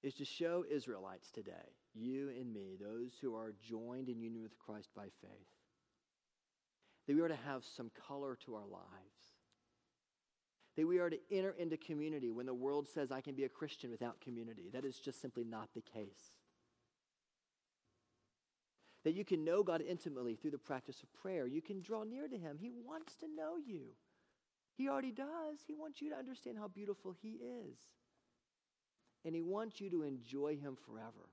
is 0.03 0.15
to 0.15 0.25
show 0.25 0.65
Israelites 0.69 1.31
today, 1.31 1.77
you 1.95 2.31
and 2.31 2.53
me, 2.53 2.77
those 2.81 3.13
who 3.21 3.37
are 3.37 3.53
joined 3.63 4.09
in 4.09 4.21
union 4.21 4.43
with 4.43 4.59
Christ 4.59 4.89
by 4.97 5.05
faith, 5.21 5.60
that 7.11 7.17
we 7.17 7.23
are 7.23 7.29
to 7.29 7.35
have 7.45 7.65
some 7.65 7.91
color 8.07 8.39
to 8.45 8.55
our 8.55 8.69
lives. 8.71 9.35
That 10.77 10.87
we 10.87 11.01
are 11.01 11.11
to 11.11 11.19
enter 11.29 11.57
into 11.59 11.77
community 11.77 12.31
when 12.31 12.47
the 12.47 12.55
world 12.55 12.87
says, 12.87 13.11
I 13.11 13.21
can 13.21 13.35
be 13.35 13.43
a 13.43 13.49
Christian 13.49 13.91
without 13.91 14.21
community. 14.21 14.71
That 14.73 14.85
is 14.85 15.01
just 15.01 15.21
simply 15.21 15.43
not 15.43 15.71
the 15.75 15.81
case. 15.81 16.37
That 19.03 19.15
you 19.15 19.25
can 19.25 19.45
know 19.45 19.65
God 19.65 19.83
intimately 19.83 20.37
through 20.37 20.53
the 20.53 20.59
practice 20.59 21.03
of 21.03 21.13
prayer. 21.13 21.49
You 21.49 21.61
can 21.61 21.83
draw 21.83 22.05
near 22.05 22.29
to 22.29 22.39
Him. 22.39 22.59
He 22.61 22.71
wants 22.71 23.17
to 23.17 23.27
know 23.27 23.57
you. 23.57 23.87
He 24.77 24.89
already 24.89 25.11
does. 25.11 25.59
He 25.67 25.75
wants 25.75 26.01
you 26.01 26.11
to 26.11 26.17
understand 26.17 26.59
how 26.59 26.69
beautiful 26.69 27.17
He 27.21 27.41
is. 27.41 27.77
And 29.25 29.35
He 29.35 29.43
wants 29.43 29.81
you 29.81 29.91
to 29.91 30.05
enjoy 30.05 30.59
Him 30.59 30.77
forever. 30.87 31.29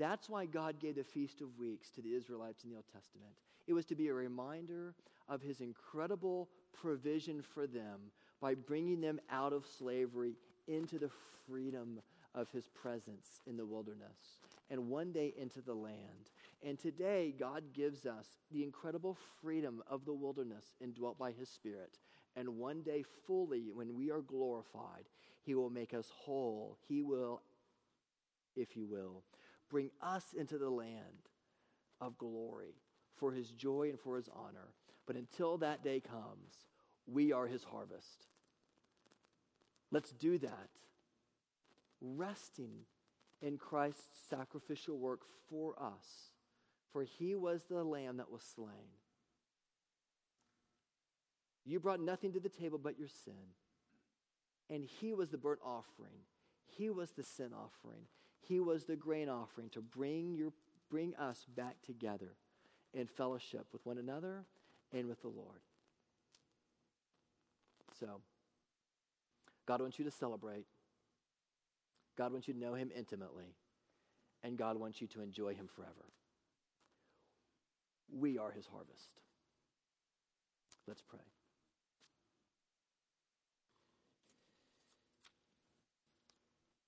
That's 0.00 0.28
why 0.28 0.46
God 0.46 0.80
gave 0.80 0.96
the 0.96 1.04
Feast 1.04 1.42
of 1.42 1.56
Weeks 1.60 1.92
to 1.92 2.02
the 2.02 2.12
Israelites 2.12 2.64
in 2.64 2.70
the 2.70 2.74
Old 2.76 2.86
Testament. 2.92 3.36
It 3.66 3.72
was 3.72 3.84
to 3.86 3.94
be 3.94 4.08
a 4.08 4.14
reminder 4.14 4.94
of 5.28 5.42
His 5.42 5.60
incredible 5.60 6.48
provision 6.72 7.42
for 7.42 7.66
them 7.66 8.10
by 8.40 8.54
bringing 8.54 9.00
them 9.00 9.20
out 9.30 9.52
of 9.52 9.66
slavery 9.66 10.36
into 10.66 10.98
the 10.98 11.10
freedom 11.46 12.00
of 12.34 12.50
His 12.50 12.68
presence 12.68 13.40
in 13.46 13.56
the 13.56 13.66
wilderness 13.66 14.40
and 14.70 14.88
one 14.88 15.12
day 15.12 15.34
into 15.36 15.60
the 15.60 15.74
land. 15.74 16.30
And 16.62 16.78
today, 16.78 17.34
God 17.38 17.64
gives 17.72 18.06
us 18.06 18.26
the 18.50 18.62
incredible 18.62 19.16
freedom 19.40 19.82
of 19.88 20.04
the 20.04 20.14
wilderness 20.14 20.74
indwelt 20.80 21.18
by 21.18 21.32
His 21.32 21.48
Spirit. 21.48 21.98
And 22.34 22.56
one 22.56 22.82
day, 22.82 23.04
fully, 23.26 23.70
when 23.72 23.94
we 23.94 24.10
are 24.10 24.22
glorified, 24.22 25.04
He 25.42 25.54
will 25.54 25.70
make 25.70 25.92
us 25.92 26.10
whole. 26.14 26.78
He 26.88 27.02
will, 27.02 27.42
if 28.56 28.76
you 28.76 28.86
will, 28.86 29.22
bring 29.68 29.90
us 30.00 30.34
into 30.36 30.58
the 30.58 30.70
land 30.70 31.28
of 32.00 32.16
glory 32.18 32.74
for 33.16 33.32
His 33.32 33.50
joy 33.50 33.88
and 33.90 34.00
for 34.00 34.16
His 34.16 34.28
honor. 34.34 34.74
But 35.06 35.16
until 35.16 35.58
that 35.58 35.82
day 35.82 36.00
comes, 36.00 36.66
we 37.06 37.32
are 37.32 37.46
His 37.46 37.64
harvest. 37.64 38.26
Let's 39.90 40.12
do 40.12 40.38
that, 40.38 40.70
resting 42.00 42.86
in 43.40 43.58
Christ's 43.58 44.28
sacrificial 44.28 44.96
work 44.96 45.20
for 45.48 45.74
us 45.80 46.32
for 46.92 47.02
he 47.02 47.34
was 47.34 47.64
the 47.64 47.82
lamb 47.82 48.18
that 48.18 48.30
was 48.30 48.42
slain. 48.42 48.92
You 51.64 51.80
brought 51.80 52.00
nothing 52.00 52.32
to 52.32 52.40
the 52.40 52.48
table 52.48 52.78
but 52.78 52.98
your 52.98 53.08
sin. 53.08 53.54
And 54.68 54.84
he 54.84 55.14
was 55.14 55.30
the 55.30 55.38
burnt 55.38 55.60
offering. 55.64 56.26
He 56.66 56.90
was 56.90 57.12
the 57.12 57.22
sin 57.22 57.50
offering. 57.54 58.02
He 58.40 58.60
was 58.60 58.84
the 58.84 58.96
grain 58.96 59.28
offering 59.28 59.70
to 59.70 59.80
bring, 59.80 60.34
your, 60.34 60.52
bring 60.90 61.14
us 61.16 61.46
back 61.56 61.76
together 61.82 62.34
in 62.94 63.06
fellowship 63.06 63.66
with 63.72 63.84
one 63.84 63.98
another 63.98 64.44
and 64.92 65.08
with 65.08 65.22
the 65.22 65.28
Lord. 65.28 65.60
So, 67.98 68.20
God 69.66 69.80
wants 69.80 69.98
you 69.98 70.04
to 70.04 70.10
celebrate. 70.10 70.66
God 72.16 72.32
wants 72.32 72.48
you 72.48 72.54
to 72.54 72.60
know 72.60 72.74
him 72.74 72.90
intimately. 72.96 73.54
And 74.42 74.58
God 74.58 74.76
wants 74.76 75.00
you 75.00 75.06
to 75.08 75.22
enjoy 75.22 75.54
him 75.54 75.68
forever. 75.74 76.10
We 78.12 78.38
are 78.38 78.50
his 78.50 78.66
harvest. 78.66 79.08
Let's 80.86 81.00
pray. 81.00 81.20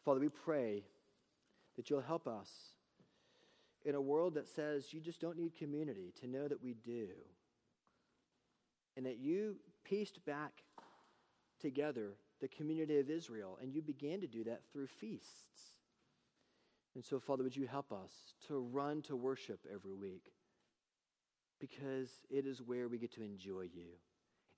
Father, 0.04 0.20
we 0.20 0.28
pray 0.28 0.82
that 1.76 1.88
you'll 1.88 2.00
help 2.00 2.26
us 2.26 2.73
in 3.84 3.94
a 3.94 4.00
world 4.00 4.34
that 4.34 4.48
says 4.48 4.92
you 4.92 5.00
just 5.00 5.20
don't 5.20 5.36
need 5.36 5.56
community 5.56 6.12
to 6.20 6.26
know 6.26 6.48
that 6.48 6.62
we 6.62 6.74
do. 6.74 7.08
And 8.96 9.06
that 9.06 9.18
you 9.18 9.56
pieced 9.84 10.24
back 10.24 10.62
together 11.60 12.12
the 12.40 12.48
community 12.48 12.98
of 12.98 13.10
Israel, 13.10 13.58
and 13.60 13.72
you 13.74 13.82
began 13.82 14.20
to 14.20 14.26
do 14.26 14.44
that 14.44 14.62
through 14.72 14.86
feasts. 14.86 15.74
And 16.94 17.04
so, 17.04 17.18
Father, 17.18 17.42
would 17.42 17.56
you 17.56 17.66
help 17.66 17.92
us 17.92 18.12
to 18.46 18.58
run 18.58 19.02
to 19.02 19.16
worship 19.16 19.60
every 19.72 19.92
week? 19.92 20.32
because 21.60 22.10
it 22.30 22.46
is 22.46 22.60
where 22.60 22.88
we 22.88 22.98
get 22.98 23.14
to 23.14 23.22
enjoy 23.22 23.62
you. 23.62 23.88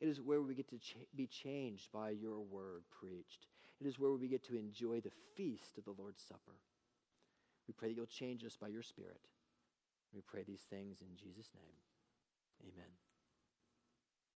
It 0.00 0.08
is 0.08 0.20
where 0.20 0.42
we 0.42 0.54
get 0.54 0.68
to 0.70 0.78
be 1.14 1.26
changed 1.26 1.90
by 1.92 2.10
your 2.10 2.40
word 2.40 2.82
preached. 2.90 3.46
It 3.80 3.86
is 3.86 3.98
where 3.98 4.10
we 4.12 4.28
get 4.28 4.44
to 4.48 4.58
enjoy 4.58 5.00
the 5.00 5.12
feast 5.36 5.78
of 5.78 5.84
the 5.84 5.94
Lord's 5.96 6.22
Supper. 6.22 6.58
We 7.66 7.74
pray 7.74 7.88
that 7.88 7.96
you'll 7.96 8.06
change 8.06 8.44
us 8.44 8.56
by 8.56 8.68
your 8.68 8.82
Spirit. 8.82 9.20
We 10.14 10.20
pray 10.22 10.44
these 10.44 10.62
things 10.70 11.00
in 11.00 11.16
Jesus' 11.16 11.50
name. 11.54 11.76
Amen. 12.62 13.05